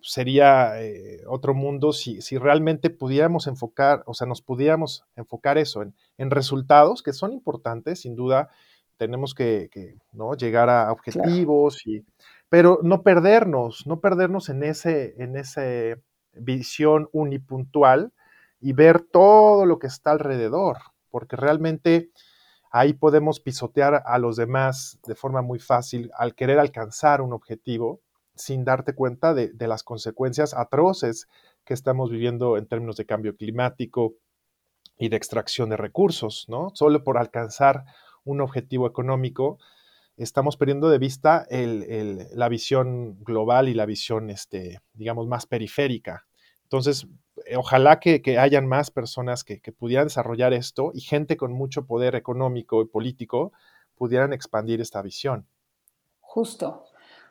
[0.00, 5.80] sería eh, otro mundo si, realmente pudiéramos enfocar, o sea, nos pudiéramos enfocar eso
[6.18, 8.48] en, resultados que son importantes, sin duda,
[8.96, 9.70] tenemos que,
[10.10, 10.34] ¿no?
[10.34, 12.04] llegar a objetivos, y,
[12.48, 15.62] pero no perdernos, no perdernos en ese, en esa
[16.32, 18.12] visión unipuntual
[18.60, 20.78] y ver todo lo que está alrededor,
[21.10, 22.10] porque realmente
[22.74, 28.00] Ahí podemos pisotear a los demás de forma muy fácil al querer alcanzar un objetivo
[28.34, 31.28] sin darte cuenta de, las consecuencias atroces
[31.66, 34.14] que estamos viviendo en términos de cambio climático
[34.96, 36.70] y de extracción de recursos, ¿no?
[36.72, 37.84] Solo por alcanzar
[38.24, 39.58] un objetivo económico,
[40.16, 46.24] estamos perdiendo de vista la visión global y la visión, este, digamos, más periférica.
[46.62, 47.06] Entonces,
[47.56, 52.82] ojalá que, hayan más personas que, pudieran desarrollar esto y gente con mucho poder económico
[52.82, 53.52] y político
[53.94, 55.46] pudieran expandir esta visión.
[56.20, 56.84] Justo,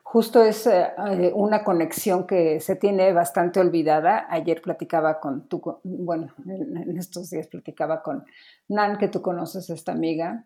[0.03, 4.27] justo es eh, eh, una conexión que se tiene bastante olvidada.
[4.29, 8.25] Ayer platicaba con tu, bueno, en estos días platicaba con
[8.67, 10.45] Nan, que tú conoces, esta amiga,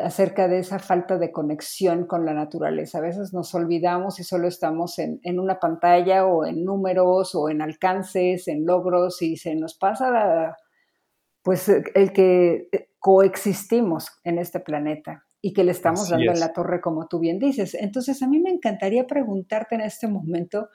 [0.00, 2.98] acerca de esa falta de conexión con la naturaleza.
[2.98, 7.60] A veces nos olvidamos y solo estamos en, una pantalla o en números o en
[7.60, 10.56] alcances, en logros y se nos pasa
[11.42, 16.80] pues el que coexistimos en este planeta y que le estamos dando en la torre
[16.80, 17.74] como tú bien dices.
[17.74, 20.68] Entonces a mí me encantaría preguntarte en este momento,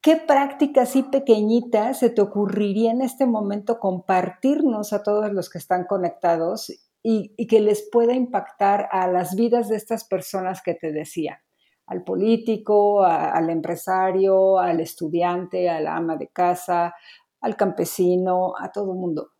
[0.00, 5.58] ¿qué práctica así pequeñita se te ocurriría en este momento compartirnos a todos los que
[5.58, 10.92] están conectados y, que les pueda impactar a las vidas de estas personas que te
[10.92, 11.42] decía,
[11.86, 16.94] al político, al empresario, al estudiante, a la ama de casa,
[17.40, 19.30] al campesino, a todo el mundo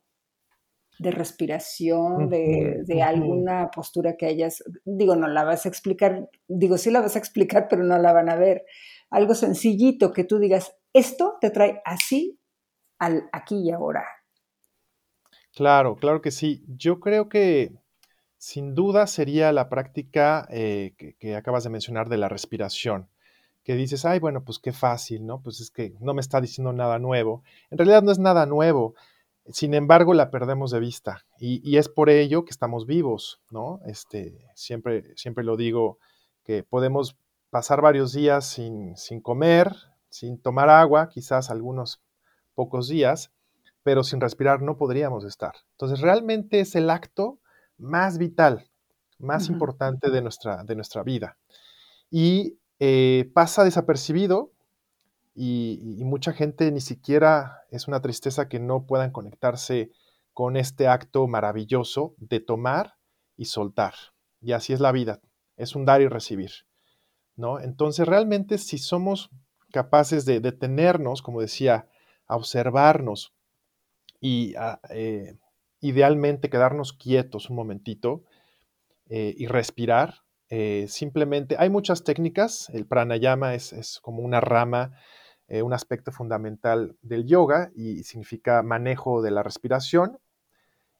[0.98, 6.90] de respiración, de, alguna postura que hayas, digo, no la vas a explicar, digo, sí
[6.90, 8.64] la vas a explicar, pero no la van a ver.
[9.10, 12.38] Algo sencillito que tú digas, esto te trae así
[12.98, 14.04] al aquí y ahora.
[15.54, 16.64] Claro, claro que sí.
[16.66, 17.72] Yo creo que
[18.38, 23.08] sin duda sería la práctica eh, que, acabas de mencionar de la respiración,
[23.62, 25.42] que dices, ay, bueno, pues qué fácil, ¿no?
[25.42, 27.44] Pues es que no me está diciendo nada nuevo.
[27.70, 28.94] En realidad no es nada nuevo.
[29.46, 33.80] Sin embargo, la perdemos de vista y, es por ello que estamos vivos, ¿no?
[33.86, 35.98] Este, siempre, siempre lo digo,
[36.44, 37.16] que podemos
[37.50, 39.74] pasar varios días sin, sin comer,
[40.10, 42.00] sin tomar agua, quizás algunos
[42.54, 43.30] pocos días,
[43.82, 45.54] pero sin respirar no podríamos estar.
[45.72, 47.38] Entonces, realmente es el acto
[47.78, 48.68] más vital,
[49.18, 51.36] más importante de nuestra, de nuestra vida.
[52.10, 54.52] Y eh, pasa desapercibido
[55.34, 59.90] y, mucha gente ni siquiera es una tristeza que no puedan conectarse
[60.32, 62.96] con este acto maravilloso de tomar
[63.36, 63.94] y soltar.
[64.40, 65.20] Y así es la vida,
[65.56, 66.50] es un dar y recibir.
[67.36, 67.60] ¿no?
[67.60, 69.30] Entonces, realmente si somos
[69.72, 71.88] capaces de detenernos, como decía,
[72.26, 73.32] a observarnos
[74.22, 74.54] y
[74.88, 75.36] eh,
[75.80, 78.22] idealmente quedarnos quietos un momentito
[79.10, 84.92] eh, y respirar, eh, simplemente hay muchas técnicas, el pranayama es, es como una rama
[85.62, 90.18] un aspecto fundamental del yoga y significa manejo de la respiración.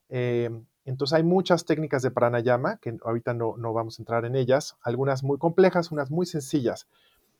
[0.09, 4.77] Entonces hay muchas técnicas de pranayama, que ahorita no, no vamos a entrar en ellas,
[4.83, 6.87] algunas muy complejas, unas muy sencillas,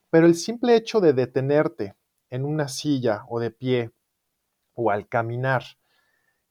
[0.10, 1.94] pero el simple hecho de detenerte
[2.32, 3.92] en una silla o de pie
[4.74, 5.64] o al caminar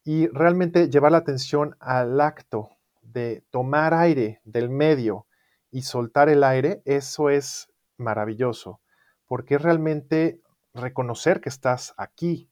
[0.04, 2.70] y realmente llevar la atención al acto
[3.02, 5.26] de tomar aire del medio
[5.70, 8.80] y soltar el aire, eso es maravilloso,
[9.26, 10.40] porque es realmente
[10.74, 12.50] reconocer que estás aquí,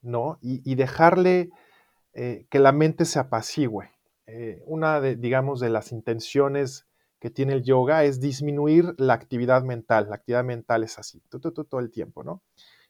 [0.00, 0.38] ¿no?
[0.40, 1.50] Y, dejarle
[2.12, 3.90] eh, que la mente se apacigüe.
[4.26, 6.86] Eh, una de, digamos, de las intenciones
[7.18, 10.08] que tiene el yoga es disminuir la actividad mental.
[10.08, 12.42] La actividad mental es así, todo, el tiempo, ¿no?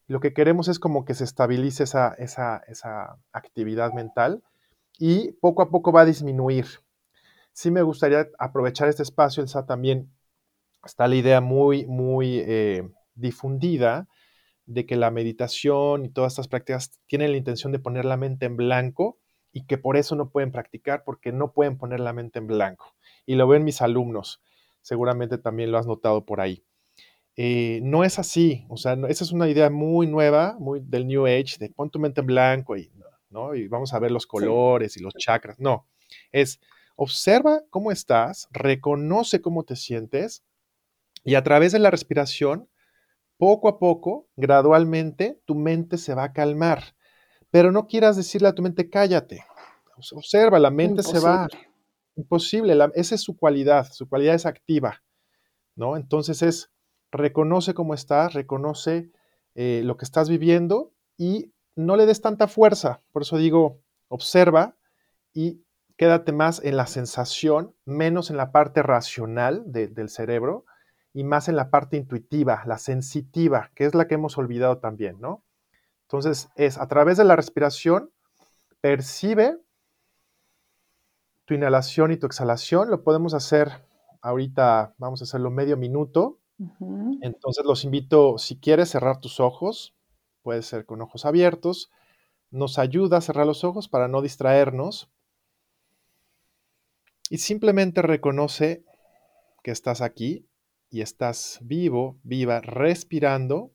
[0.08, 4.42] Lo que queremos es como que se estabilice esa, esa, esa, actividad mental
[4.98, 6.66] y poco a poco va a disminuir.
[7.52, 10.10] Sí me gustaría aprovechar este espacio, Elsa, también
[10.84, 14.08] está la idea muy, muy eh, difundida
[14.66, 18.46] de que la meditación y todas estas prácticas tienen la intención de poner la mente
[18.46, 19.18] en blanco
[19.52, 22.94] y que por eso no pueden practicar porque no pueden poner la mente en blanco.
[23.24, 24.42] Y lo ven mis alumnos,
[24.82, 26.64] seguramente también lo has notado por ahí.
[27.36, 31.26] Eh, no es así, o sea, esa es una idea muy nueva, muy del New
[31.26, 32.90] Age, de pon tu mente en blanco y,
[33.28, 33.54] ¿no?
[33.54, 35.60] y vamos a ver los colores y los chakras.
[35.60, 35.86] No,
[36.32, 36.60] es
[36.96, 40.44] observa cómo estás, reconoce cómo te sientes
[41.24, 42.70] y a través de la respiración
[43.36, 46.96] poco a poco, gradualmente, tu mente se va a calmar.
[47.50, 49.44] Pero no quieras decirle a tu mente, cállate.
[50.12, 51.48] Observa, la mente se va.
[52.16, 55.02] Imposible, esa es su cualidad, su cualidad es activa,
[55.74, 55.98] ¿no?
[55.98, 56.70] Entonces es,
[57.10, 59.10] reconoce cómo estás, reconoce
[59.54, 63.02] eh, lo que estás viviendo y no le des tanta fuerza.
[63.12, 64.76] Por eso digo, observa
[65.32, 65.62] y
[65.96, 70.64] quédate más en la sensación, menos en la parte racional del cerebro,
[71.16, 75.18] y más en la parte intuitiva, la sensitiva, que es la que hemos olvidado también,
[75.18, 75.42] ¿no?
[76.02, 78.10] Entonces, es a través de la respiración,
[78.82, 79.58] percibe
[81.46, 82.90] tu inhalación y tu exhalación.
[82.90, 83.86] Lo podemos hacer
[84.20, 86.38] ahorita, vamos a hacerlo medio minuto.
[87.20, 89.94] Entonces, los invito, si quieres cerrar tus ojos,
[90.42, 91.90] puede ser con ojos abiertos.
[92.50, 95.10] Nos ayuda a cerrar los ojos para no distraernos.
[97.30, 98.84] Y simplemente reconoce
[99.62, 100.48] que estás aquí,
[100.90, 103.72] y estás vivo, viva, respirando,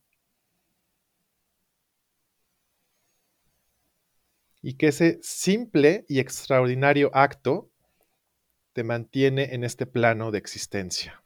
[4.61, 7.69] y que ese simple y extraordinario acto
[8.73, 11.20] te mantiene en este plano de existencia.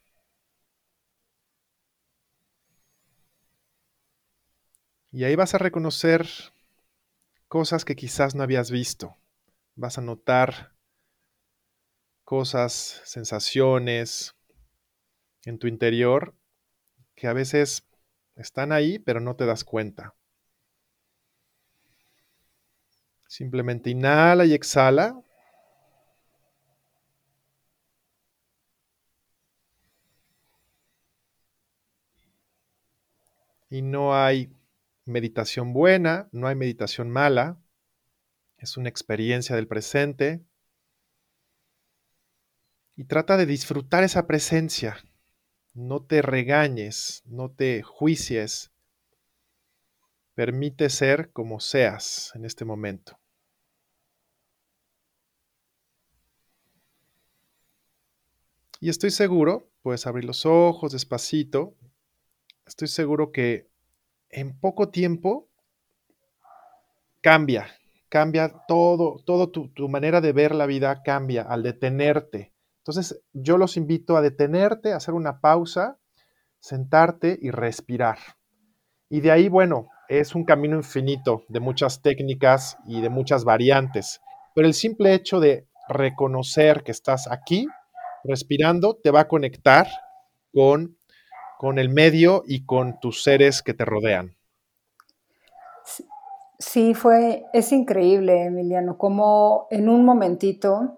[5.16, 6.28] Y ahí vas a reconocer
[7.48, 9.16] cosas que quizás no habías visto.
[9.76, 10.74] Vas a notar
[12.26, 14.36] cosas, sensaciones,
[15.46, 16.36] en tu interior
[17.16, 17.88] que a veces
[18.36, 20.16] están ahí, pero no te das cuenta.
[23.26, 25.18] Simplemente inhala y exhala.
[33.70, 34.52] Y no hay
[35.06, 37.58] meditación buena, no hay meditación mala.
[38.58, 40.44] Es una experiencia del presente.
[42.96, 44.98] y trata de disfrutar esa presencia.
[45.74, 48.72] No te regañes, no te juicies.
[50.34, 53.20] Permite ser como seas en este momento.
[58.80, 61.76] Y estoy seguro, puedes abrir los ojos despacito,
[62.66, 63.70] estoy seguro que
[64.30, 65.48] en poco tiempo
[67.22, 67.68] cambia,
[68.10, 72.54] cambia todo, todo tu, tu, manera de ver la vida cambia al detenerte.
[72.80, 75.98] Entonces yo los invito a detenerte, a hacer una pausa,
[76.60, 78.18] sentarte y respirar.
[79.10, 84.22] Y de ahí, bueno, es un camino infinito de muchas técnicas y de muchas variantes,
[84.54, 87.68] pero el simple hecho de reconocer que estás aquí,
[88.24, 89.88] respirando, te va a conectar
[90.54, 90.98] con,
[91.58, 94.36] con el medio y con tus seres que te rodean.
[96.58, 100.98] Sí, fue, es increíble, Emiliano, cómo en un momentito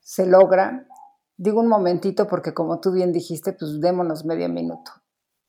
[0.00, 0.86] se logra,
[1.36, 4.92] digo un momentito porque como tú bien dijiste, pues démonos medio minuto.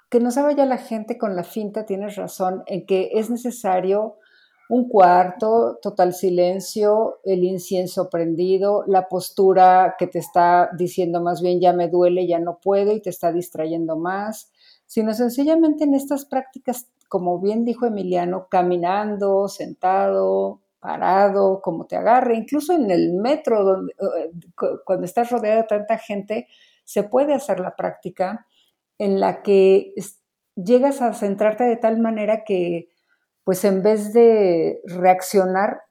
[0.09, 4.17] Que no se vaya la gente con la finta, tienes razón, en que es necesario
[4.69, 11.59] un cuarto, total silencio, el incienso prendido, la postura que te está diciendo más bien
[11.59, 14.51] ya me duele, ya no puedo y te está distrayendo más,
[14.85, 22.35] sino sencillamente en estas prácticas, como bien dijo Emiliano, caminando, sentado, parado, como te agarre,
[22.35, 24.31] incluso en el metro, donde, eh,
[24.85, 26.47] cuando estás rodeado de tanta gente,
[26.83, 28.45] se puede hacer la práctica
[28.99, 29.95] en la que
[30.55, 32.89] llegas a centrarte de tal manera que
[33.49, 35.81] pues en vez de reaccionar,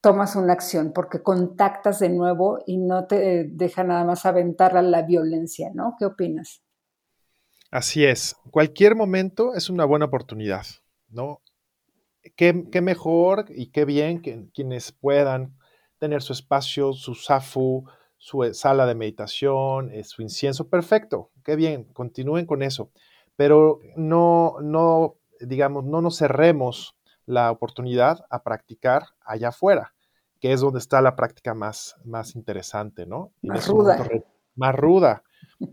[0.00, 4.80] tomas una acción porque contactas de nuevo y no te deja nada más aventar a
[4.80, 5.96] la violencia, ¿no?
[5.98, 6.62] ¿Qué opinas?
[7.70, 8.36] Así es.
[8.50, 10.64] Cualquier momento es una buena oportunidad,
[11.10, 11.42] ¿no?
[12.36, 15.58] Qué, mejor y qué bien que quienes puedan
[15.98, 17.84] tener su espacio, su SAFU,
[18.16, 22.90] su sala de meditación, eh, su incienso, perfecto, qué bien, continúen con eso.
[23.36, 29.94] Pero no, no digamos, no nos cerremos la oportunidad a practicar allá afuera,
[30.40, 33.32] que es donde está la práctica más, más interesante, ¿no?
[33.42, 34.06] Más ruda.
[34.54, 35.22] más ruda,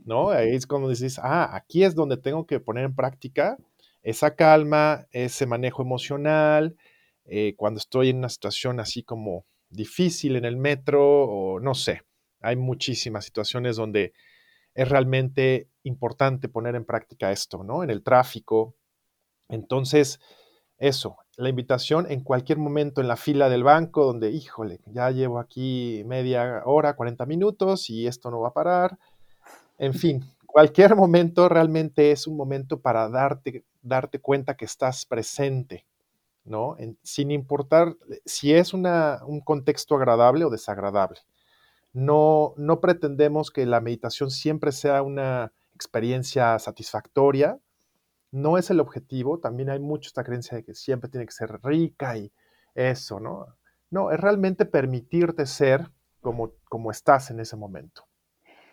[0.06, 0.30] ¿no?
[0.30, 3.58] Ahí es cuando dices, ah, aquí es donde tengo que poner en práctica
[4.02, 6.76] esa calma, ese manejo emocional,
[7.26, 12.02] eh, cuando estoy en una situación así como difícil en el metro o no sé,
[12.42, 14.14] hay muchísimas situaciones donde
[14.74, 17.84] es realmente importante poner en práctica esto, ¿no?
[17.84, 18.76] En el tráfico,
[19.52, 20.20] entonces,
[20.78, 25.40] eso, la invitación en cualquier momento en la fila del banco donde, híjole, ya llevo
[25.40, 28.98] aquí media hora, 40 minutos y esto no va a parar.
[29.78, 35.86] En fin, cualquier momento realmente es un momento para darte, darte cuenta que estás presente,
[36.46, 36.78] ¿no?
[37.04, 37.96] sin importar
[38.26, 41.20] si es un contexto agradable o desagradable.
[41.94, 47.60] No, no pretendemos que la meditación siempre sea una experiencia satisfactoria,
[48.32, 51.60] no es el objetivo, también hay mucho esta creencia de que siempre tiene que ser
[51.64, 52.32] rica y
[52.74, 53.46] eso, ¿no?
[53.90, 58.06] No, es realmente permitirte ser como, como estás en ese momento.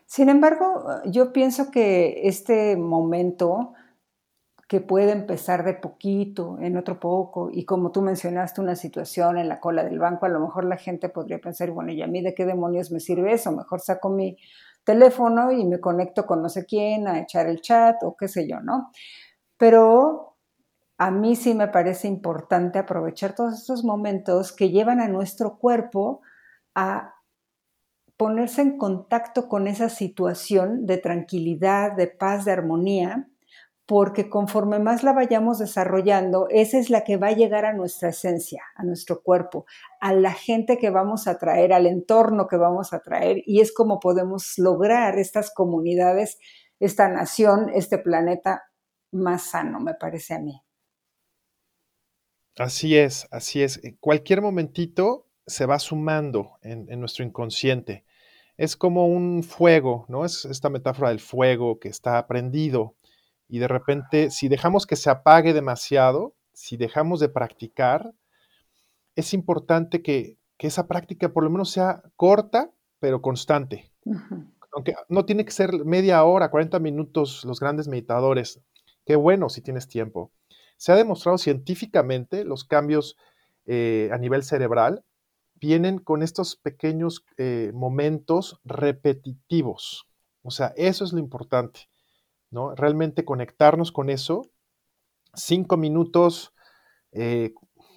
[0.07, 3.75] Sin embargo, yo pienso que este momento
[4.69, 9.49] que puede empezar de poquito, en otro poco, y como tú mencionaste una situación en
[9.49, 12.23] la cola del banco, a lo mejor la gente podría pensar, bueno, ¿y a mí
[12.23, 13.51] de qué demonios me sirve eso?
[13.51, 14.37] Mejor saco mi
[14.85, 18.47] teléfono y me conecto con no sé quién a echar el chat o qué sé
[18.47, 18.91] yo, ¿no?
[19.59, 20.37] Pero
[20.99, 26.23] a mí sí me parece importante aprovechar todos estos momentos que llevan a nuestro cuerpo
[26.75, 27.15] a
[28.17, 33.29] ponerse en contacto con esa situación de tranquilidad, de paz, de armonía,
[33.87, 38.11] porque conforme más la vayamos desarrollando, esa es la que va a llegar a nuestra
[38.11, 39.67] esencia, a nuestro cuerpo,
[40.01, 43.73] a la gente que vamos a traer, al entorno que vamos a traer, y es
[43.73, 46.39] como podemos lograr estas comunidades,
[46.81, 48.68] esta nación, este planeta
[49.13, 50.63] más sano, me parece a mí.
[52.57, 53.83] Así es, así es.
[53.85, 58.05] Eh, cualquier momentito se va sumando en, nuestro inconsciente.
[58.57, 60.25] Es como un fuego, ¿no?
[60.25, 62.97] Es esta metáfora del fuego que está prendido
[63.49, 68.15] y de repente, si dejamos que se apague demasiado, si dejamos de practicar,
[69.17, 73.93] es importante que, esa práctica por lo menos sea corta, pero constante.
[74.73, 78.61] Aunque no tiene que ser media hora, 40 minutos los grandes meditadores.
[79.09, 80.33] Qué bueno si tienes tiempo.
[80.77, 83.17] Se ha demostrado científicamente los cambios
[83.65, 85.03] eh, a nivel cerebral
[85.55, 90.11] vienen con estos pequeños eh, momentos repetitivos.
[90.43, 91.89] O sea, eso es lo importante,
[92.51, 92.75] ¿no?
[92.75, 94.51] Realmente conectarnos con eso
[95.33, 96.53] cinco minutos
[97.13, 97.55] eh,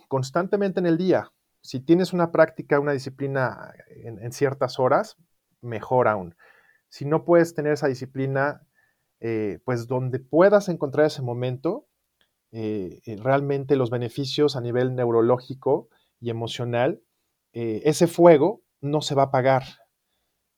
[0.07, 1.34] constantemente en el día.
[1.59, 3.74] Si tienes una práctica, una disciplina
[4.05, 5.18] en, en, ciertas horas,
[5.59, 6.38] mejor aún.
[6.88, 8.66] si no puedes tener esa disciplina,
[9.24, 11.88] eh, pues donde puedas encontrar ese momento,
[12.51, 17.01] eh, eh, realmente los beneficios a nivel neurológico y emocional,
[17.53, 19.63] ese fuego no se va a apagar.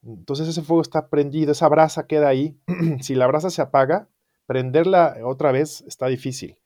[0.03, 2.57] Entonces ese fuego está prendido, esa brasa queda ahí.
[3.01, 4.09] si la brasa se apaga,
[4.45, 6.57] prenderla otra vez está difícil.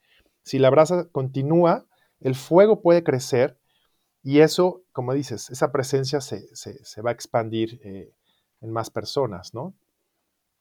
[0.43, 1.87] Si la brasa continúa,
[2.19, 3.57] el fuego puede crecer
[4.21, 7.79] y eso, como dices, esa presencia se, va a expandir
[8.61, 9.73] en más personas, ¿no?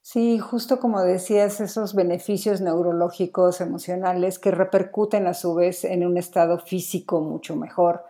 [0.09, 6.17] Sí, justo como decías, esos beneficios neurológicos, emocionales, que repercuten a su vez en un
[6.17, 8.05] estado físico mucho mejor,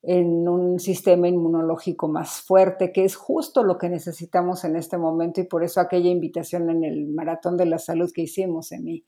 [0.00, 5.42] en un sistema inmunológico más fuerte, que es justo lo que necesitamos en este momento
[5.42, 9.04] y por eso aquella invitación en el Maratón de la Salud que hicimos en mí.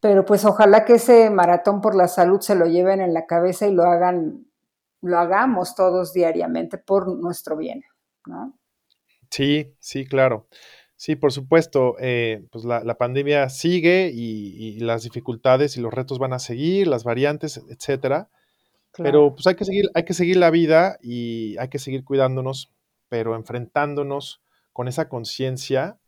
[0.00, 3.68] Pero pues ojalá que ese maratón por la salud se lo lleven en la cabeza
[3.68, 4.48] y lo hagan,
[5.00, 7.84] lo hagamos todos diariamente por nuestro bien,
[8.26, 8.58] ¿no?
[9.30, 10.48] Sí, sí, claro.
[10.96, 16.32] Sí, por supuesto, eh, pues la, pandemia sigue y, las dificultades y los retos van
[16.32, 18.30] a seguir, las variantes, etcétera.
[18.96, 22.72] Pero pues hay que seguir, hay que seguir la vida y hay que seguir cuidándonos,
[23.10, 24.40] pero enfrentándonos
[24.72, 25.98] con esa conciencia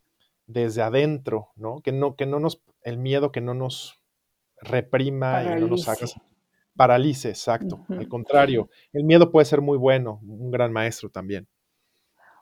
[0.47, 1.81] desde adentro, ¿no?
[1.83, 4.01] Que no, que no nos, el miedo que no nos
[4.63, 6.07] reprima y no nos haga
[6.79, 7.85] paralice, exacto.
[7.89, 11.47] Al contrario, el miedo puede ser muy bueno, un gran maestro también.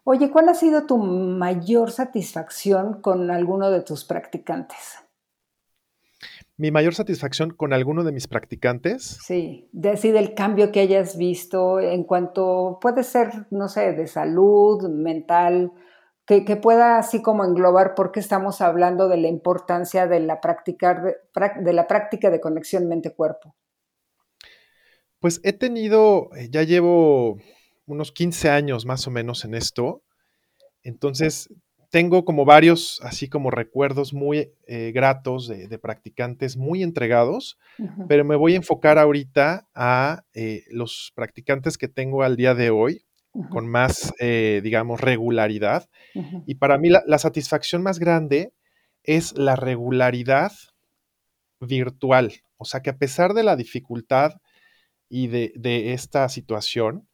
[0.09, 5.01] Oye, ¿cuál ha sido tu mayor satisfacción con alguno de tus practicantes?
[6.57, 9.19] Mi mayor satisfacción con alguno de mis practicantes.
[9.21, 14.89] Sí, decir del cambio que hayas visto en cuanto puede ser, no sé, de salud,
[14.89, 15.73] mental,
[16.25, 21.17] que, pueda así como englobar por qué estamos hablando de la importancia de la, practicar,
[21.61, 23.57] de la práctica de conexión mente-cuerpo.
[25.19, 27.39] Pues he tenido, eh, ya llevo
[27.87, 30.03] unos 15 años más o menos en esto.
[30.83, 31.49] Entonces,
[31.91, 37.59] tengo como varios, así como recuerdos muy eh, gratos de, practicantes muy entregados,
[38.09, 42.71] pero me voy a enfocar ahorita a eh, los practicantes que tengo al día de
[42.71, 43.03] hoy
[43.51, 45.89] con más, eh, digamos, regularidad.
[46.47, 48.53] Y para mí la, satisfacción más grande
[49.03, 50.53] es la regularidad
[51.61, 52.33] virtual.
[52.57, 54.35] O sea, que a pesar de la dificultad
[55.09, 57.07] y de, de esta situación,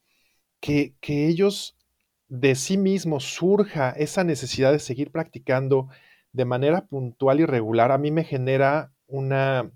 [0.62, 0.94] que,
[1.26, 1.76] ellos
[2.28, 5.88] de sí mismos surja esa necesidad de seguir practicando
[6.32, 9.70] de manera puntual y regular, a mí me genera una,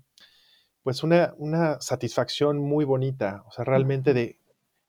[0.81, 4.39] pues una, una satisfacción muy bonita, o sea, realmente de,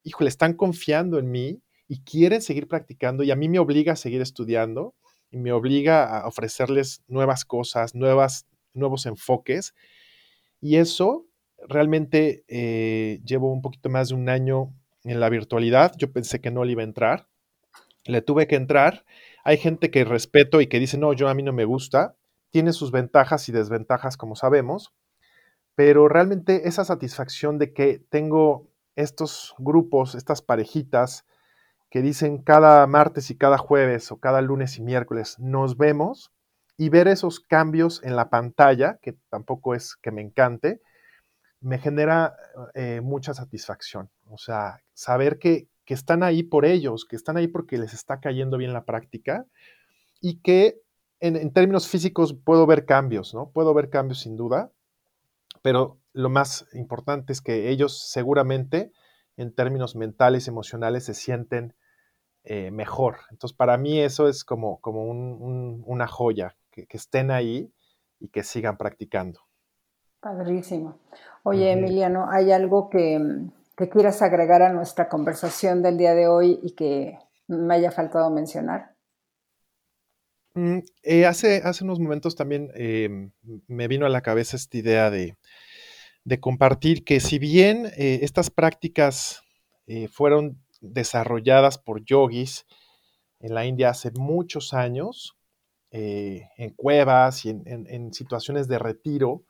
[0.04, 3.96] híjole, están confiando en mí y quieren seguir practicando y a mí me obliga a
[3.96, 4.94] seguir estudiando
[5.30, 9.74] y me obliga a ofrecerles nuevas cosas, nuevas, nuevos enfoques.
[10.60, 11.26] Y eso
[11.68, 14.72] realmente eh, llevo un poquito más de un año
[15.04, 15.92] en la virtualidad.
[15.96, 17.28] Yo pensé que no le iba a entrar.
[18.04, 19.04] Le tuve que entrar.
[19.44, 22.16] Hay gente que respeto y que dice, no, yo a mí no me gusta.
[22.50, 24.92] Tiene sus ventajas y desventajas, como sabemos.
[25.74, 31.24] Pero realmente esa satisfacción de que tengo estos grupos, estas parejitas
[31.90, 36.32] que dicen cada martes y cada jueves o cada lunes y miércoles nos vemos
[36.76, 40.80] y ver esos cambios en la pantalla, que tampoco es que me encante,
[41.60, 42.36] me genera
[42.74, 44.10] eh, mucha satisfacción.
[44.30, 48.58] O sea, saber que, están ahí por ellos, que están ahí porque les está cayendo
[48.58, 49.46] bien la práctica
[50.20, 50.82] y que
[51.18, 53.48] en, términos físicos puedo ver cambios, ¿no?
[53.48, 54.70] Puedo ver cambios sin duda,
[55.62, 58.92] pero lo más importante es que ellos seguramente
[59.38, 61.74] en términos mentales, emocionales, se sienten
[62.44, 63.18] eh, mejor.
[63.30, 67.72] Entonces, para mí eso es como, como una joya, que, estén ahí
[68.18, 69.40] y que sigan practicando.
[70.20, 70.98] Padrísimo.
[71.44, 73.48] Oye, Emiliano, ¿hay algo que,
[73.78, 77.16] que quieras agregar a nuestra conversación del día de hoy y que
[77.46, 78.96] me haya faltado mencionar?
[80.54, 83.30] Mm, eh, hace, hace unos momentos también em,
[83.68, 85.36] me vino a la cabeza esta idea de,
[86.40, 89.42] compartir que si bien eh, estas prácticas
[89.86, 92.66] eh, fueron desarrolladas por yogis
[93.38, 95.36] en la India hace muchos años,
[95.90, 99.44] en cuevas y en, situaciones de retiro,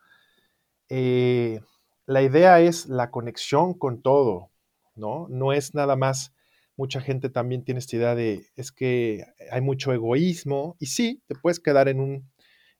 [2.08, 4.50] la idea es la conexión con todo,
[4.94, 5.26] ¿no?
[5.28, 6.32] No es nada más,
[6.74, 11.34] mucha gente también tiene esta idea de, es que hay mucho egoísmo, y sí, te
[11.34, 12.30] puedes quedar en un,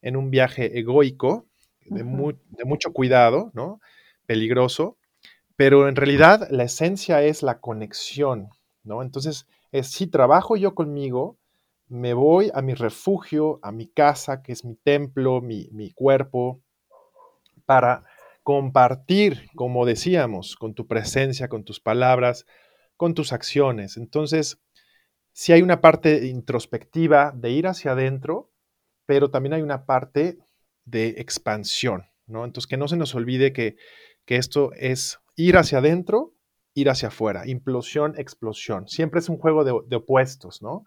[0.01, 1.47] en un viaje egoico,
[1.85, 3.81] de, mucho cuidado, ¿no?
[4.25, 4.97] Peligroso,
[5.57, 8.49] pero en realidad la esencia es la conexión,
[8.83, 9.03] ¿no?
[9.03, 9.47] Entonces,
[9.83, 11.37] si trabajo yo conmigo,
[11.87, 16.63] me voy a mi refugio, a mi casa, que es mi templo, mi, mi cuerpo,
[17.67, 18.05] para
[18.49, 22.47] compartir, como decíamos, con tu presencia, con tus palabras,
[22.97, 23.99] con tus acciones.
[23.99, 24.59] Entonces,
[25.35, 28.51] sí hay una parte introspectiva de ir hacia adentro,
[29.05, 30.39] pero también hay una parte
[30.87, 32.47] de expansión, ¿no?
[32.47, 33.77] Entonces, que no se nos olvide que,
[34.25, 36.33] esto es ir hacia adentro,
[36.73, 38.89] ir hacia afuera, implosión, explosión.
[38.89, 40.87] Siempre es un juego de, opuestos, ¿no?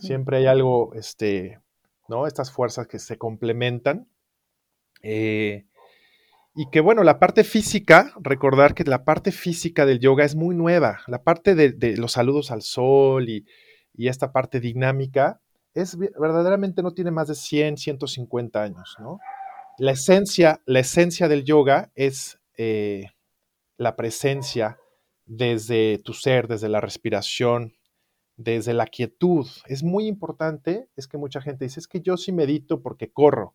[0.00, 1.60] Siempre hay algo, este,
[2.08, 2.26] ¿no?
[2.26, 4.08] Estas fuerzas que se complementan.
[5.02, 5.66] Eh,
[6.60, 10.54] y que bueno, la parte física, recordar que la parte física del yoga es muy
[10.54, 11.00] nueva.
[11.06, 13.46] La parte de, los saludos al sol y,
[13.96, 15.40] esta parte dinámica
[15.72, 19.20] es verdaderamente no tiene más de 100, 150 años, ¿no?
[19.78, 23.06] La esencia, la esencia del yoga es eh,
[23.78, 24.78] la presencia
[25.24, 27.72] desde tu ser, desde la respiración,
[28.36, 29.46] desde la quietud.
[29.64, 33.54] Es muy importante, es que mucha gente dice, es que yo sí medito porque corro.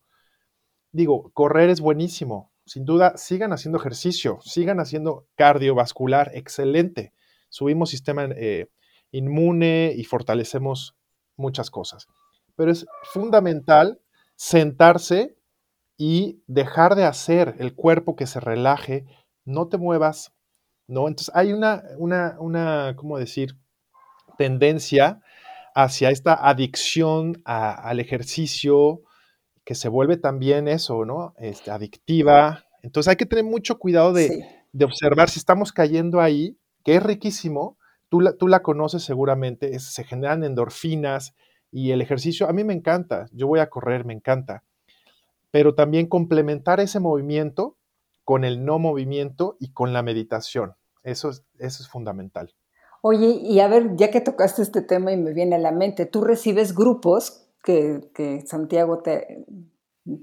[0.91, 7.13] Digo, correr es buenísimo, sin duda, sigan haciendo ejercicio, sigan haciendo cardiovascular, excelente.
[7.49, 8.69] Subimos sistema eh,
[9.11, 10.95] inmune y fortalecemos
[11.37, 12.07] muchas cosas.
[12.55, 13.99] Pero es fundamental
[14.35, 15.37] sentarse
[15.97, 19.05] y dejar de hacer el cuerpo que se relaje,
[19.45, 20.33] no te muevas,
[20.87, 21.07] ¿no?
[21.07, 23.57] Entonces hay una, una, una ¿cómo decir?
[24.37, 25.21] Tendencia
[25.75, 29.03] hacia esta adicción al ejercicio,
[29.65, 31.33] que se vuelve también eso, ¿no?
[31.37, 32.63] Este, adictiva.
[32.83, 34.45] Entonces hay que tener mucho cuidado de,
[34.81, 37.77] observar si estamos cayendo ahí, que es riquísimo.
[38.07, 41.33] Tú la, tú la conoces seguramente, se generan endorfinas
[41.71, 43.25] y el ejercicio a mí me encanta.
[43.31, 44.63] Yo voy a correr, me encanta.
[45.49, 47.75] Pero también complementar ese movimiento
[48.23, 50.75] con el no movimiento y con la meditación.
[51.03, 52.53] Eso es, eso es fundamental.
[53.01, 56.05] Oye, y a ver, ya que tocaste este tema y me viene a la mente,
[56.05, 59.45] tú recibes grupos que, Santiago te,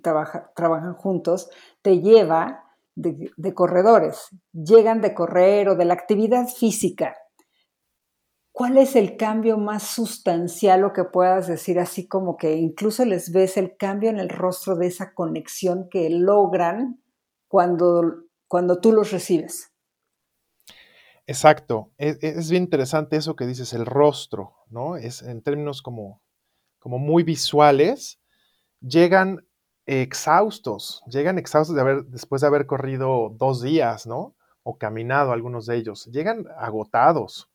[0.02, 1.50] trabaja, trabajan juntos,
[1.82, 2.64] te lleva
[2.94, 7.16] de, corredores, llegan de correr o de la actividad física.
[8.52, 13.32] ¿Cuál es el cambio más sustancial o que puedas decir así como que incluso les
[13.32, 17.02] ves el cambio en el rostro de esa conexión que logran
[17.48, 19.72] cuando, cuando tú los recibes?
[21.26, 24.96] Exacto, es, es, bien interesante eso que dices, el rostro, ¿no?
[24.96, 26.20] Es en términos como
[26.82, 28.18] como muy visuales,
[28.80, 29.46] llegan
[29.86, 34.34] exhaustos, llegan exhaustos de haber, después de haber corrido dos días, ¿no?
[34.64, 37.48] O caminado algunos de ellos, llegan agotados.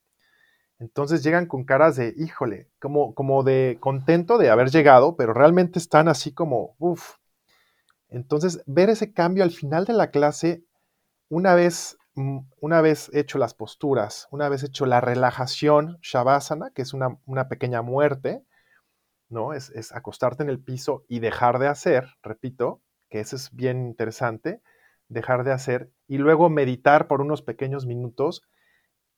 [0.79, 5.77] Entonces llegan con caras de, híjole, como, como de contento de haber llegado, pero realmente
[5.77, 7.15] están así como, uff.
[8.07, 10.63] Entonces, ver ese cambio al final de la clase,
[11.27, 16.83] una vez, mm, una vez hecho las posturas, una vez hecho la relajación Shavasana, que
[16.83, 18.45] es una, una pequeña muerte,
[19.29, 19.53] ¿no?
[19.53, 24.61] Es, acostarte en el piso y dejar de hacer, repito, que eso es bien interesante,
[25.09, 28.43] dejar de hacer y luego meditar por unos pequeños minutos,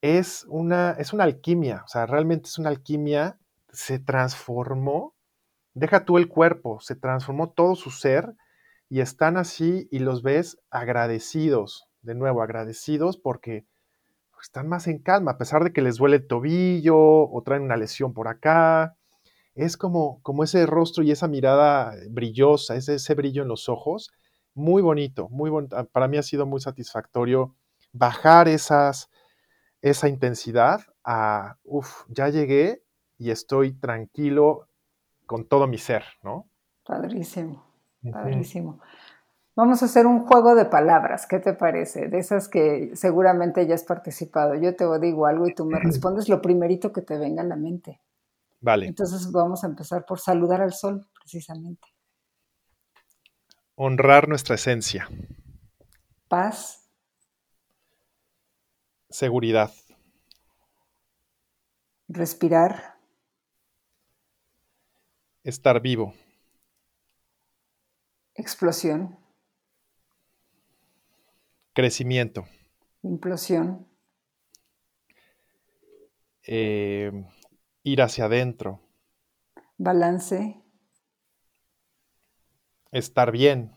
[0.01, 3.37] es una, es una alquimia, o sea, realmente es una alquimia,
[3.71, 5.15] se transformó,
[5.73, 8.35] deja tú el cuerpo, se transformó todo su ser
[8.87, 13.65] y están así y los ves agradecidos, de nuevo, agradecidos porque
[14.41, 17.77] están más en calma, a pesar de que les duele el tobillo o traen una
[17.77, 18.95] lesión por acá,
[19.65, 24.09] es como, como ese rostro y esa mirada brillosa, ese, ese brillo en los ojos,
[24.53, 25.75] muy bonito, muy bonito.
[25.77, 27.55] Ah, para mí ha sido muy satisfactorio
[27.91, 29.09] bajar esas,
[29.81, 32.83] esa intensidad a, uff, ya llegué
[33.17, 34.67] y estoy tranquilo
[35.25, 36.47] con todo mi ser, ¿no?
[36.85, 37.63] Padrísimo,
[38.11, 38.79] padrísimo.
[39.57, 42.07] Vamos a hacer un juego de palabras, ¿qué te parece?
[42.07, 44.55] De esas que seguramente ya has participado.
[44.55, 47.57] Yo te digo algo y tú me respondes lo primerito que te venga a la
[47.57, 47.99] mente.
[48.61, 48.87] Vale.
[48.87, 51.87] Entonces vamos a empezar por saludar al sol, precisamente.
[53.75, 55.07] Honrar nuestra esencia.
[56.27, 56.89] Paz.
[59.09, 59.71] Seguridad.
[62.09, 62.97] Respirar.
[65.43, 66.13] Estar vivo.
[68.35, 69.17] Explosión.
[71.73, 72.45] Crecimiento.
[73.03, 73.87] Implosión.
[76.43, 77.11] Eh,
[77.89, 78.81] ir hacia adentro.
[79.77, 80.61] Balance.
[82.91, 83.75] Estar bien.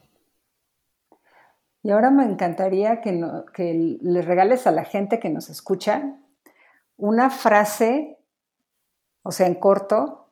[1.82, 3.20] Y ahora me encantaría que,
[3.54, 6.18] que le regales a la gente que nos escucha
[6.96, 8.18] una frase,
[9.22, 10.30] o sea, en corto,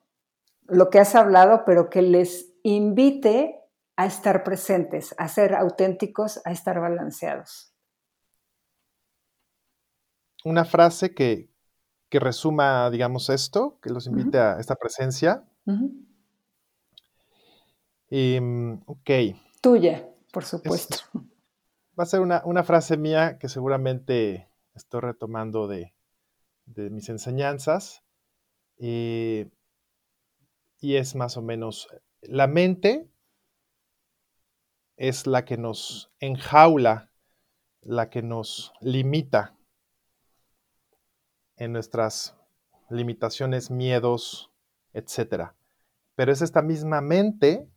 [0.69, 3.61] lo que has hablado, pero que les invite
[3.97, 7.75] a estar presentes, a ser auténticos, a estar balanceados.
[10.45, 11.50] Una frase que,
[12.11, 15.45] que resuma, digamos, esto, que los invite a esta presencia.
[18.11, 19.11] Em, ok.
[19.63, 20.97] Tuya, por supuesto.
[21.99, 25.95] va a ser una, frase mía que seguramente estoy retomando de,
[26.67, 28.03] mis enseñanzas.
[28.77, 29.47] y
[30.81, 31.89] es más o menos,
[32.23, 33.09] la mente
[34.97, 37.13] es la que nos enjaula,
[37.83, 39.60] la que nos limita
[41.61, 42.35] en nuestras
[42.89, 44.51] limitaciones, miedos,
[44.95, 45.53] etc.
[46.17, 47.69] Pero es esta misma mente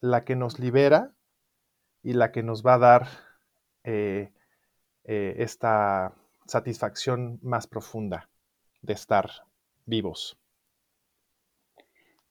[0.00, 1.12] la que nos libera
[2.02, 3.08] y la que nos va a dar
[3.84, 4.32] eh,
[5.04, 6.14] eh, esta
[6.46, 8.30] satisfacción más profunda
[8.80, 9.30] de estar
[9.84, 10.38] vivos.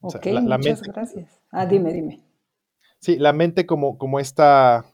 [0.02, 1.40] Ok, muchas gracias.
[1.52, 2.24] Ah, dime, dime.
[3.00, 4.86] Sí, la mente como, como esta,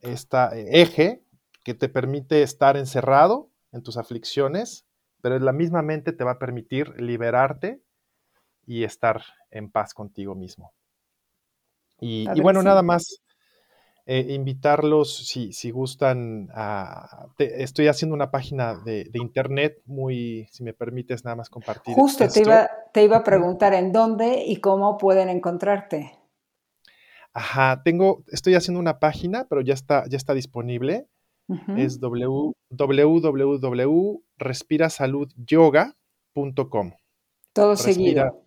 [0.00, 1.22] esta eje
[1.62, 4.85] que te permite estar encerrado en tus aflicciones,
[5.20, 7.80] pero la misma mente te va a permitir liberarte
[8.66, 10.72] y estar en paz contigo mismo.
[12.00, 13.22] Y, bueno, nada más
[14.04, 17.28] eh, invitarlos si, si gustan a...
[17.38, 21.94] estoy haciendo una página de, internet muy, si me permites nada más compartir.
[21.94, 26.12] Justo te iba, te iba a preguntar en dónde y cómo pueden encontrarte.
[27.32, 31.06] Ajá, tengo, estoy haciendo una página, pero ya está, ya está disponible.
[31.76, 32.00] Es
[34.38, 36.92] www.respirasaludyoga.com.
[37.52, 38.42] Todo seguido.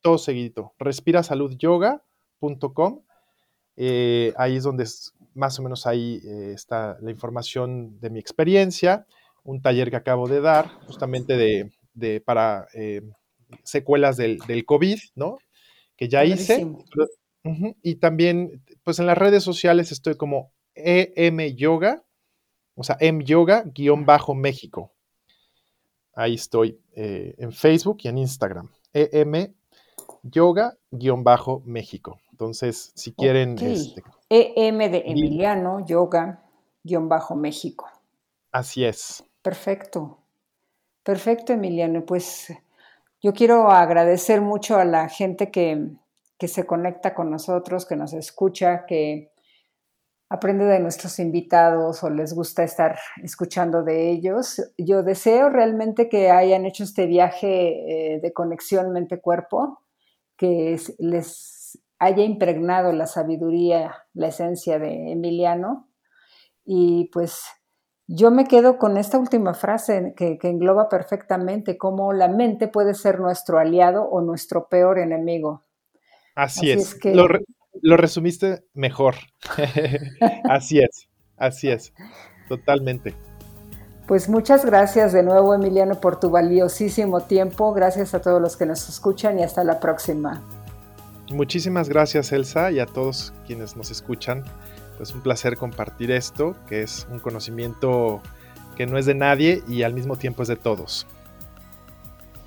[0.00, 0.74] Todo seguido.
[0.78, 3.02] Respirasaludyoga.com.
[3.76, 4.86] Eh, ahí es donde
[5.34, 9.06] más o menos ahí eh, está la información de mi experiencia,
[9.42, 11.72] un taller que acabo de dar justamente de,
[12.20, 13.02] para eh,
[13.64, 15.38] secuelas del, del, COVID, ¿no?
[15.96, 16.64] Que ya hice.
[17.82, 22.04] y también, pues en las redes sociales estoy como EM Yoga,
[22.74, 24.93] o sea, M Yoga-México.
[26.14, 28.68] Ahí estoy en Facebook y en Instagram.
[28.92, 29.52] EM
[30.22, 32.20] Yoga-México.
[32.30, 33.58] Entonces, si quieren...
[33.58, 36.42] Este, EM de Emiliano, Yoga,
[36.82, 37.86] guion bajo México.
[38.50, 39.22] Así es.
[39.42, 40.18] Perfecto.
[41.02, 42.04] Perfecto, Emiliano.
[42.04, 42.52] Pues
[43.22, 45.90] yo quiero agradecer mucho a la gente que,
[46.38, 49.30] que se conecta con nosotros, que nos escucha, que
[50.28, 54.62] aprende de nuestros invitados o les gusta estar escuchando de ellos.
[54.78, 59.80] Yo deseo realmente que hayan hecho este viaje eh, de conexión mente-cuerpo,
[60.36, 65.88] que les haya impregnado la sabiduría, la esencia de Emiliano.
[66.64, 67.44] Y pues
[68.06, 73.20] yo me quedo con esta última frase que, engloba perfectamente cómo la mente puede ser
[73.20, 75.64] nuestro aliado o nuestro peor enemigo.
[76.34, 76.98] Así, es.
[77.04, 77.28] lo,
[77.84, 79.14] lo, resumiste mejor.
[80.48, 81.92] así es, así es,
[82.48, 83.14] totalmente.
[84.06, 87.72] Pues muchas gracias de nuevo, Emiliano, por tu valiosísimo tiempo.
[87.72, 90.42] Gracias a todos los que nos escuchan y hasta la próxima.
[91.30, 94.44] Muchísimas gracias Elsa y a todos quienes nos escuchan.
[94.98, 98.20] Pues un placer compartir esto, que es un conocimiento
[98.76, 101.06] que no es de nadie y al mismo tiempo es de todos.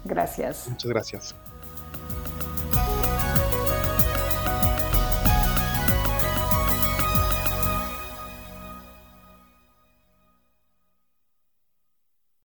[0.05, 0.67] Gracias.
[0.69, 1.35] Muchas gracias.